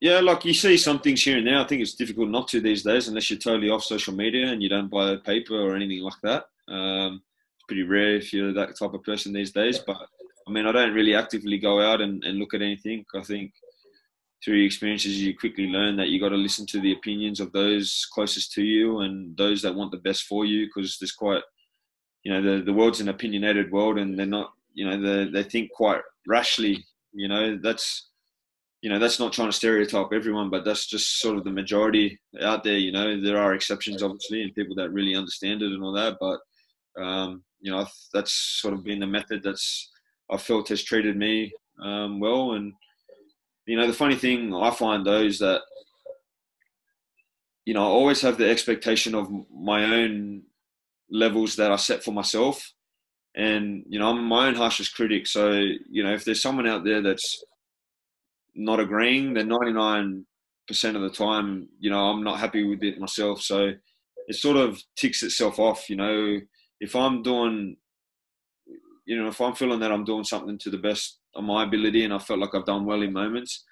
[0.00, 1.58] yeah, like you see some things here and there.
[1.58, 4.62] I think it's difficult not to these days unless you're totally off social media and
[4.62, 6.44] you don't buy a paper or anything like that.
[6.72, 7.22] Um,
[7.56, 9.80] it's pretty rare if you're that type of person these days.
[9.84, 9.96] But
[10.46, 13.04] I mean, I don't really actively go out and, and look at anything.
[13.14, 13.52] I think
[14.44, 17.52] through your experiences, you quickly learn that you got to listen to the opinions of
[17.52, 20.66] those closest to you and those that want the best for you.
[20.66, 21.42] Because there's quite,
[22.24, 25.42] you know, the the world's an opinionated world, and they're not, you know, they they
[25.42, 26.84] think quite rashly.
[27.12, 28.10] You know, that's,
[28.82, 32.20] you know, that's not trying to stereotype everyone, but that's just sort of the majority
[32.40, 32.78] out there.
[32.78, 36.16] You know, there are exceptions, obviously, and people that really understand it and all that.
[36.20, 36.40] But,
[37.02, 39.90] um, you know, that's sort of been the method that's
[40.30, 42.72] I felt has treated me um, well and
[43.68, 45.60] you know, the funny thing I find though is that,
[47.66, 50.44] you know, I always have the expectation of my own
[51.10, 52.72] levels that I set for myself.
[53.36, 55.26] And, you know, I'm my own harshest critic.
[55.26, 57.44] So, you know, if there's someone out there that's
[58.54, 60.24] not agreeing, then 99%
[60.94, 63.42] of the time, you know, I'm not happy with it myself.
[63.42, 63.72] So
[64.28, 66.40] it sort of ticks itself off, you know,
[66.80, 67.76] if I'm doing,
[69.04, 72.04] you know, if I'm feeling that I'm doing something to the best of my ability,
[72.04, 73.64] and I felt like I've done well in moments.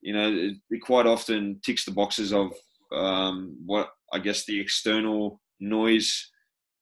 [0.00, 2.52] You know, it, it quite often ticks the boxes of
[2.92, 6.30] um, what I guess the external noise,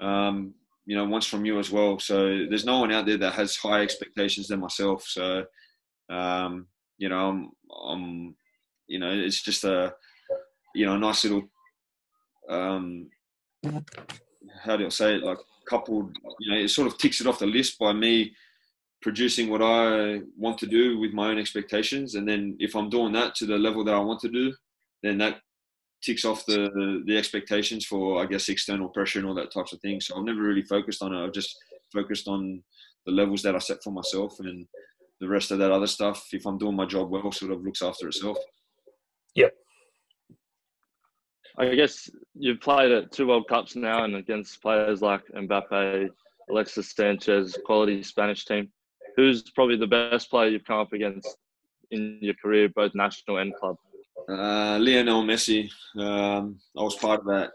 [0.00, 0.54] um,
[0.86, 1.98] you know, wants from you as well.
[1.98, 5.04] So there's no one out there that has high expectations than myself.
[5.06, 5.44] So,
[6.10, 6.66] um,
[6.98, 7.50] you know, I'm,
[7.86, 8.36] I'm,
[8.88, 9.94] you know, it's just a,
[10.74, 11.44] you know, a nice little,
[12.48, 13.08] um,
[14.64, 15.22] how do I say it?
[15.22, 18.34] Like coupled, you know, it sort of ticks it off the list by me
[19.02, 22.14] producing what I want to do with my own expectations.
[22.14, 24.54] And then if I'm doing that to the level that I want to do,
[25.02, 25.40] then that
[26.02, 29.80] ticks off the the expectations for I guess external pressure and all that types of
[29.80, 30.06] things.
[30.06, 31.22] So I've never really focused on it.
[31.22, 31.56] I've just
[31.92, 32.62] focused on
[33.04, 34.66] the levels that I set for myself and
[35.20, 37.82] the rest of that other stuff, if I'm doing my job well, sort of looks
[37.82, 38.38] after itself.
[39.34, 39.52] Yep.
[41.58, 46.08] I guess you've played at two World Cups now and against players like Mbappe,
[46.50, 48.68] Alexis Sanchez, quality Spanish team
[49.16, 51.36] who's probably the best player you've come up against
[51.90, 53.76] in your career, both national and club?
[54.28, 55.70] Uh, Lionel Messi.
[55.98, 57.50] Um, I was part of that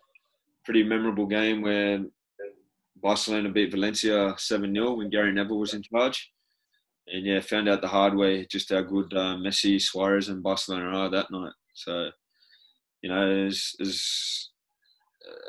[0.65, 2.03] pretty memorable game where
[3.01, 6.31] Barcelona beat Valencia 7 0 when Gary Neville was in charge.
[7.07, 10.89] and yeah, found out the hard way just how good uh, Messi, Suarez, and Barcelona
[10.97, 11.53] are that night.
[11.73, 12.09] So,
[13.01, 14.49] you know, as, as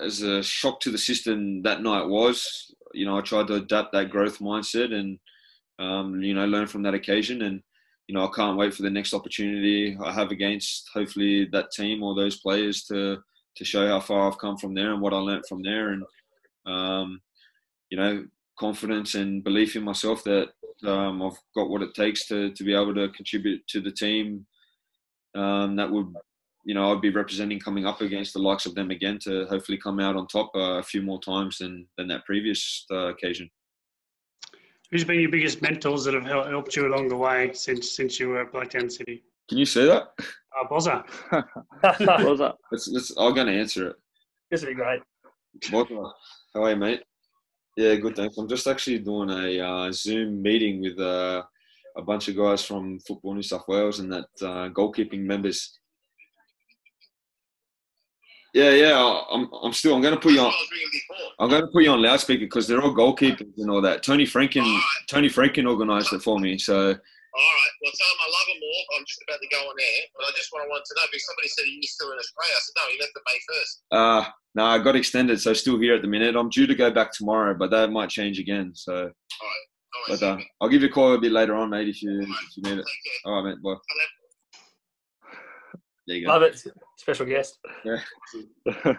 [0.03, 3.93] as a shock to the system that night was, you know, I tried to adapt
[3.93, 5.19] that growth mindset and
[5.79, 7.43] um, you know learn from that occasion.
[7.43, 7.63] And
[8.07, 12.03] you know, I can't wait for the next opportunity I have against hopefully that team
[12.03, 13.19] or those players to
[13.57, 15.91] to show how far I've come from there and what I learned from there.
[15.91, 16.05] And
[16.67, 17.21] um,
[17.91, 18.25] you know,
[18.59, 20.49] confidence and belief in myself that
[20.87, 24.47] um, I've got what it takes to to be able to contribute to the team
[25.35, 26.07] um, that would
[26.65, 29.79] you know I'd be representing coming up against the likes of them again to hopefully
[29.79, 33.51] come out on top uh, a few more times than than that previous uh, occasion.
[34.91, 38.31] Who's been your biggest mentors that have helped you along the way since since you
[38.31, 39.23] were at Blacktown City?
[39.49, 40.09] Can you say that?
[40.19, 41.05] Uh, Bozza.
[41.83, 42.55] Bozza.
[42.73, 43.97] Let's, let's, I'm going to answer it.
[44.51, 45.01] This would be great.
[45.61, 46.13] Bozza.
[46.55, 47.03] How are you, mate?
[47.77, 48.37] Yeah, good, thanks.
[48.37, 51.43] I'm just actually doing a uh, Zoom meeting with uh,
[51.97, 55.79] a bunch of guys from Football New South Wales and that uh, goalkeeping members.
[58.59, 59.21] Yeah, yeah.
[59.31, 59.95] I'm, I'm still.
[59.95, 60.53] I'm going to put you on.
[61.39, 64.03] I'm going to put you on loudspeaker because they're all goalkeepers and all that.
[64.03, 64.83] Tony Franken, right.
[65.09, 66.59] Tony Franken organised it for me.
[66.59, 66.75] So.
[66.75, 67.73] All right.
[67.83, 68.99] Well, tell them I love them all.
[68.99, 71.07] I'm just about to go on air, but I just want to want to know
[71.07, 72.55] because somebody said you're still in Australia.
[72.57, 73.83] I said no, he left the May first.
[73.93, 76.35] Uh no, I got extended, so still here at the minute.
[76.35, 78.73] I'm due to go back tomorrow, but that might change again.
[78.75, 78.93] So.
[78.95, 79.69] All right.
[80.09, 82.57] But uh, I'll give you a call a bit later on, mate, if you, if
[82.57, 82.85] you need it.
[83.25, 83.63] All right, mate.
[83.63, 83.75] Bye.
[86.07, 86.33] There you go.
[86.33, 86.61] Love it.
[86.99, 87.59] Special guest.
[87.85, 88.03] Yeah.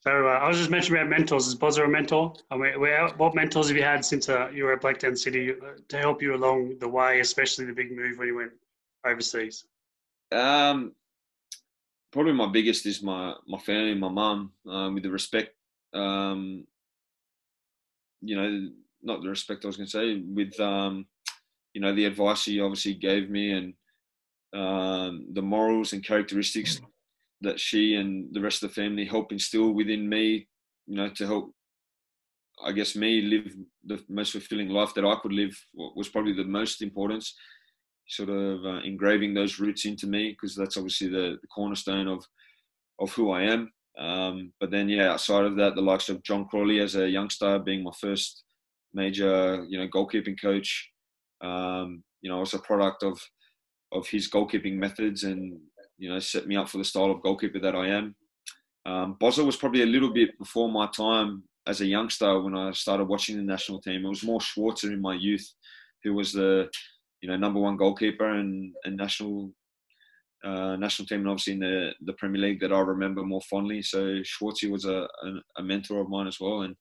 [0.00, 1.48] So uh, I was just mentioning about mentors.
[1.48, 2.32] Is Bozza a mentor?
[2.52, 5.50] I mean, where, what mentors have you had since uh, you were at Blacktown City
[5.50, 8.52] uh, to help you along the way, especially the big move when you went
[9.04, 9.64] overseas?
[10.30, 10.92] Um,
[12.12, 14.52] probably my biggest is my my family, my mum.
[14.68, 15.56] Um, with the respect,
[15.92, 16.64] um,
[18.20, 18.70] you know,
[19.02, 21.06] not the respect I was going to say, with um,
[21.74, 23.74] you know, the advice he obviously gave me and
[24.54, 26.80] um, the morals and characteristics
[27.40, 30.48] that she and the rest of the family help instill within me,
[30.86, 31.52] you know, to help,
[32.64, 36.44] I guess, me live the most fulfilling life that I could live was probably the
[36.44, 37.34] most importance.
[38.08, 42.24] Sort of uh, engraving those roots into me because that's obviously the, the, cornerstone of
[42.98, 43.70] of who I am.
[43.98, 47.58] Um, but then, yeah, outside of that, the likes of John Crawley as a youngster
[47.58, 48.44] being my first
[48.94, 50.90] major, you know, goalkeeping coach.
[51.42, 53.20] Um, you know, I was a product of
[53.92, 55.58] of his goalkeeping methods and
[55.98, 58.14] you know set me up for the style of goalkeeper that I am.
[58.86, 63.04] Um, was probably a little bit before my time as a youngster when I started
[63.04, 64.04] watching the national team.
[64.04, 65.46] It was more Schwarzer in my youth,
[66.02, 66.70] who was the
[67.20, 69.52] you know number one goalkeeper and, and national
[70.44, 73.82] uh, national team and obviously in the, the Premier League that I remember more fondly.
[73.82, 76.76] So Schwartzy was a, a, a mentor of mine as well, and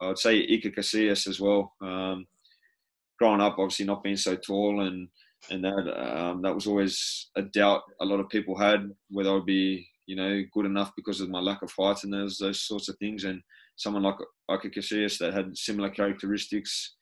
[0.00, 1.74] I would say Iker Casillas as well.
[1.80, 2.26] Um,
[3.18, 5.08] growing up, obviously not being so tall and
[5.50, 9.34] and that um, that was always a doubt a lot of people had whether I
[9.34, 12.62] would be you know good enough because of my lack of height and those those
[12.62, 13.24] sorts of things.
[13.24, 13.42] And
[13.76, 14.16] someone like
[14.50, 16.94] Iker Casillas that had similar characteristics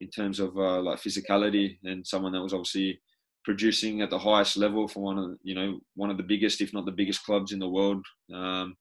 [0.00, 3.00] in terms of uh, like physicality and someone that was obviously
[3.44, 6.72] producing at the highest level for one of you know one of the biggest if
[6.74, 8.76] not the biggest clubs in the world um,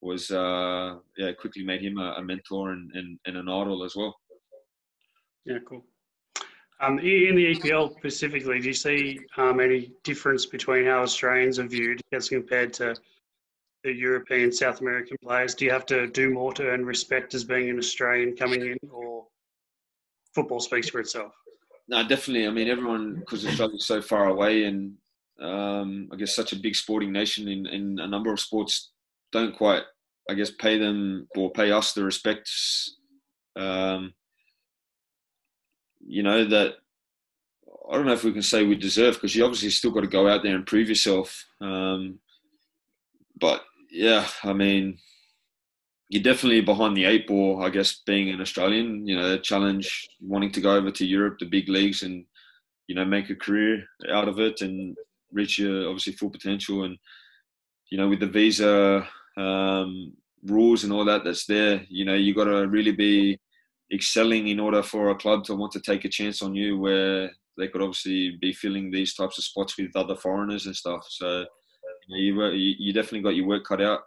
[0.00, 3.94] was uh, yeah quickly made him a, a mentor and, and, and an idol as
[3.96, 4.16] well.
[5.44, 5.84] Yeah, cool.
[6.80, 11.66] Um, in the EPL specifically, do you see um, any difference between how Australians are
[11.66, 12.94] viewed as compared to
[13.82, 15.54] the European, South American players?
[15.54, 18.78] Do you have to do more to earn respect as being an Australian coming in,
[18.90, 19.26] or
[20.34, 21.32] football speaks for itself?
[21.88, 22.46] No, definitely.
[22.46, 24.94] I mean, everyone because Australia's so far away, and
[25.40, 28.90] um, I guess such a big sporting nation in, in a number of sports
[29.32, 29.82] don't quite,
[30.28, 32.50] I guess, pay them or pay us the respect.
[33.54, 34.12] Um,
[36.06, 36.74] you know, that
[37.90, 40.06] I don't know if we can say we deserve because you obviously still got to
[40.06, 41.44] go out there and prove yourself.
[41.60, 42.18] Um,
[43.38, 44.98] but yeah, I mean,
[46.08, 49.06] you're definitely behind the eight ball, I guess, being an Australian.
[49.06, 52.24] You know, the challenge, wanting to go over to Europe, the big leagues, and
[52.86, 54.96] you know, make a career out of it and
[55.32, 56.84] reach your obviously full potential.
[56.84, 56.96] And
[57.90, 60.12] you know, with the visa um,
[60.44, 63.38] rules and all that that's there, you know, you got to really be
[63.92, 67.30] excelling in order for a club to want to take a chance on you where
[67.56, 71.06] they could obviously be filling these types of spots with other foreigners and stuff.
[71.08, 71.46] So
[72.08, 74.00] you, know, you, you definitely got your work cut out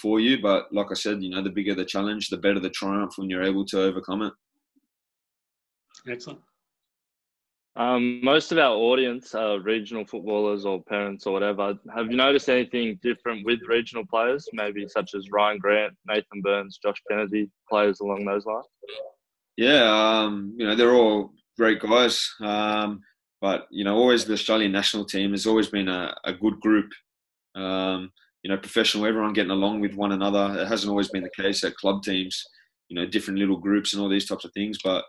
[0.00, 0.40] for you.
[0.40, 3.28] But like I said, you know, the bigger the challenge, the better the triumph when
[3.30, 4.32] you're able to overcome it.
[6.08, 6.40] Excellent.
[7.76, 11.76] Um, most of our audience are regional footballers or parents or whatever.
[11.94, 16.78] Have you noticed anything different with regional players, maybe such as Ryan Grant, Nathan Burns,
[16.80, 18.66] Josh Kennedy, players along those lines?
[19.56, 22.32] Yeah, um, you know they're all great guys.
[22.40, 23.00] Um,
[23.40, 26.90] but you know, always the Australian national team has always been a, a good group.
[27.56, 28.10] Um,
[28.42, 30.60] you know, professional, everyone getting along with one another.
[30.60, 32.44] It hasn't always been the case at club teams.
[32.88, 34.78] You know, different little groups and all these types of things.
[34.84, 35.04] But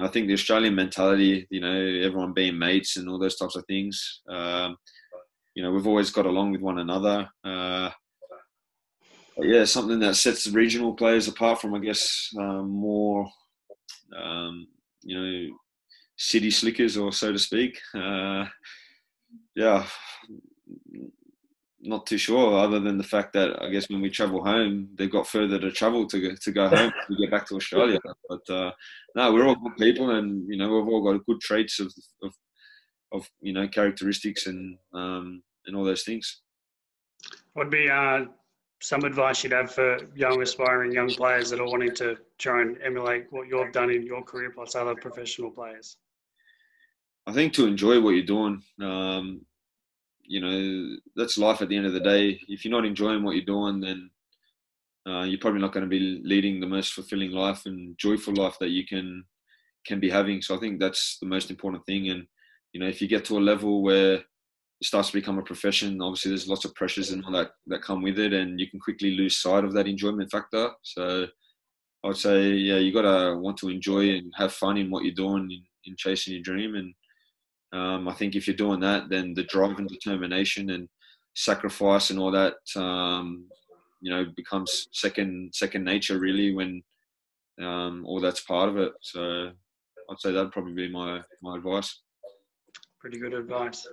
[0.00, 3.64] I think the Australian mentality, you know, everyone being mates and all those types of
[3.66, 4.22] things.
[4.28, 4.76] Um,
[5.54, 7.28] you know, we've always got along with one another.
[7.44, 7.90] Uh,
[9.38, 13.26] yeah, something that sets regional players apart from, I guess, um, more,
[14.16, 14.66] um,
[15.02, 15.56] you know,
[16.16, 17.78] city slickers or so to speak.
[17.94, 18.46] Uh,
[19.54, 19.86] yeah,
[21.82, 22.58] not too sure.
[22.58, 25.70] Other than the fact that I guess when we travel home, they've got further to
[25.70, 27.98] travel to go, to go home to get back to Australia.
[28.28, 28.70] But uh,
[29.16, 32.32] no, we're all good people, and you know we've all got good traits of of,
[33.12, 36.42] of you know characteristics and um, and all those things.
[37.52, 38.26] What would be uh,
[38.80, 42.80] some advice you'd have for young aspiring young players that are wanting to try and
[42.82, 45.96] emulate what you've done in your career plus other professional players?
[47.26, 48.62] I think to enjoy what you're doing.
[48.80, 49.42] Um,
[50.24, 52.40] you know, that's life at the end of the day.
[52.48, 54.10] If you're not enjoying what you're doing, then
[55.06, 58.56] uh, you're probably not going to be leading the most fulfilling life and joyful life
[58.60, 59.24] that you can
[59.84, 60.40] can be having.
[60.40, 62.08] So I think that's the most important thing.
[62.10, 62.26] And
[62.72, 64.24] you know, if you get to a level where it
[64.86, 68.02] starts to become a profession, obviously there's lots of pressures and all that that come
[68.02, 70.70] with it, and you can quickly lose sight of that enjoyment factor.
[70.82, 71.26] So
[72.04, 75.04] I would say, yeah, you got to want to enjoy and have fun in what
[75.04, 76.94] you're doing in, in chasing your dream and
[77.72, 80.88] um, I think if you're doing that, then the drive and determination and
[81.34, 83.46] sacrifice and all that, um,
[84.00, 86.82] you know, becomes second second nature really when
[87.60, 88.92] um, all that's part of it.
[89.00, 89.50] So
[90.10, 92.00] I'd say that'd probably be my my advice.
[93.00, 93.86] Pretty good advice.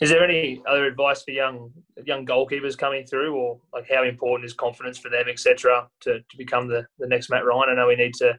[0.00, 1.72] Is there any other advice for young
[2.04, 6.36] young goalkeepers coming through, or like how important is confidence for them, etc., to, to
[6.36, 7.70] become the, the next Mat Ryan?
[7.70, 8.38] I know we need to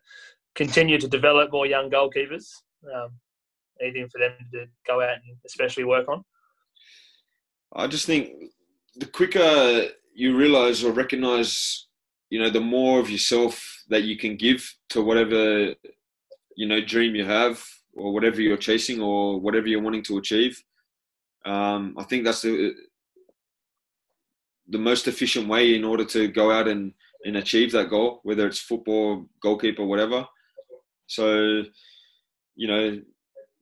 [0.53, 2.45] continue to develop more young goalkeepers.
[2.93, 3.11] Um,
[3.81, 6.23] anything for them to go out and especially work on?
[7.75, 8.29] I just think
[8.95, 11.87] the quicker you realize or recognize,
[12.29, 15.73] you know, the more of yourself that you can give to whatever,
[16.55, 17.63] you know, dream you have
[17.93, 20.61] or whatever you're chasing or whatever you're wanting to achieve.
[21.45, 22.73] Um, I think that's the
[24.67, 26.91] the most efficient way in order to go out and,
[27.23, 30.25] and achieve that goal, whether it's football, goalkeeper, whatever.
[31.07, 31.63] So,
[32.55, 32.99] you know,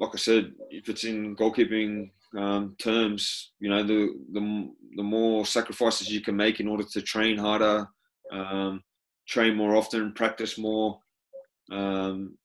[0.03, 5.45] like I said, if it's in goalkeeping um, terms, you know, the, the the more
[5.45, 7.87] sacrifices you can make in order to train harder,
[8.31, 8.83] um,
[9.27, 10.99] train more often, practice more,
[11.71, 12.37] um,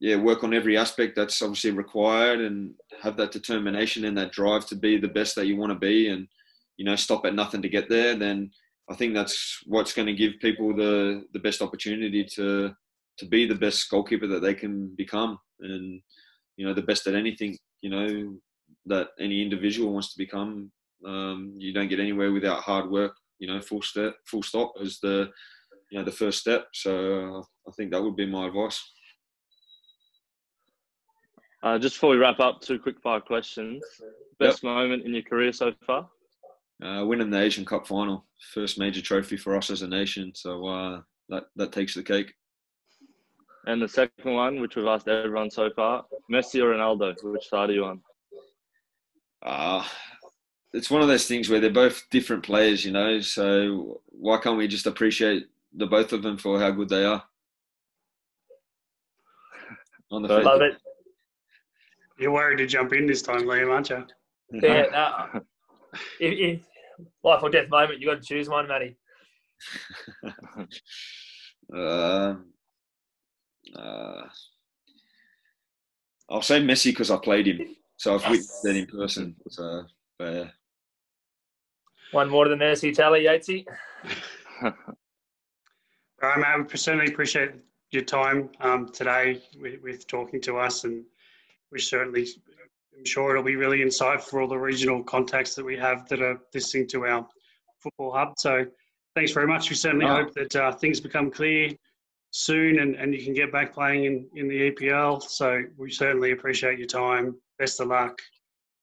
[0.00, 4.66] yeah, work on every aspect that's obviously required, and have that determination and that drive
[4.66, 6.26] to be the best that you want to be, and
[6.76, 8.16] you know, stop at nothing to get there.
[8.16, 8.50] Then
[8.90, 12.74] I think that's what's going to give people the the best opportunity to
[13.18, 16.00] to be the best goalkeeper that they can become and
[16.56, 18.36] you know the best at anything you know
[18.86, 20.70] that any individual wants to become
[21.06, 24.98] um, you don't get anywhere without hard work you know full step full stop is
[25.00, 25.30] the
[25.90, 26.68] you know the first step.
[26.72, 28.80] So i think that would be my advice.
[31.62, 33.82] Uh, just before we wrap up two quick fire questions.
[34.38, 34.72] Best yep.
[34.72, 36.08] moment in your career so far?
[36.82, 38.24] Uh, winning the asian cup final.
[38.54, 40.32] First major trophy for us as a nation.
[40.34, 42.32] So uh, that that takes the cake
[43.66, 47.70] and the second one, which we've asked everyone so far, Messi or Ronaldo, which side
[47.70, 48.00] are you on?
[49.42, 49.84] Uh,
[50.72, 53.20] it's one of those things where they're both different players, you know.
[53.20, 57.22] So why can't we just appreciate the both of them for how good they are?
[60.10, 60.76] On the love it.
[62.18, 64.04] You're worried to jump in this time, Liam, aren't you?
[64.52, 64.84] Yeah.
[64.92, 65.40] No.
[66.20, 66.60] if, if
[67.22, 68.96] life or death moment, you got to choose one, Matty.
[71.74, 72.44] um,
[73.76, 74.22] uh,
[76.28, 79.34] I'll say Messi because I played him, so I've witnessed that in person.
[79.48, 79.84] So,
[80.18, 80.48] but, yeah.
[82.12, 83.64] One more than Messi, tally Yatesy.
[84.62, 84.72] All
[86.22, 86.66] right, man.
[86.70, 87.52] We certainly appreciate
[87.90, 91.04] your time um, today with, with, talking to us, and
[91.72, 92.28] we certainly,
[92.96, 96.22] I'm sure it'll be really insightful for all the regional contacts that we have that
[96.22, 97.26] are listening to our
[97.80, 98.34] football hub.
[98.38, 98.66] So,
[99.16, 99.68] thanks very much.
[99.68, 100.24] We certainly oh.
[100.24, 101.72] hope that uh, things become clear
[102.30, 105.22] soon and, and you can get back playing in, in the EPL.
[105.22, 107.36] So we certainly appreciate your time.
[107.58, 108.18] Best of luck.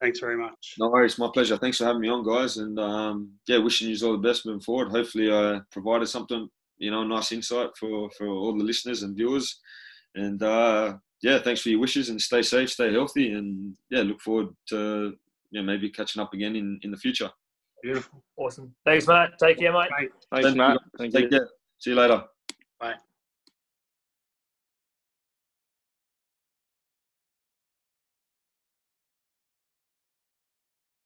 [0.02, 0.76] Thanks very much.
[0.78, 1.58] No worries, my pleasure.
[1.58, 2.58] Thanks for having me on, guys.
[2.58, 4.90] And um, yeah, wishing you all the best moving forward.
[4.90, 9.60] Hopefully, I provided something, you know, nice insight for, for all the listeners and viewers.
[10.14, 13.34] And uh, yeah, thanks for your wishes and stay safe, stay healthy.
[13.34, 15.14] And yeah, look forward to
[15.52, 17.32] you know, maybe catching up again in, in the future.
[17.82, 18.24] Beautiful.
[18.38, 18.74] Awesome.
[18.86, 19.32] Thanks, Mat.
[19.40, 19.90] Take care, mate.
[20.34, 20.78] Thanks, Mat.
[20.98, 21.30] Thank Take you.
[21.30, 21.50] care.
[21.80, 22.24] See you later.
[22.80, 22.96] Bye.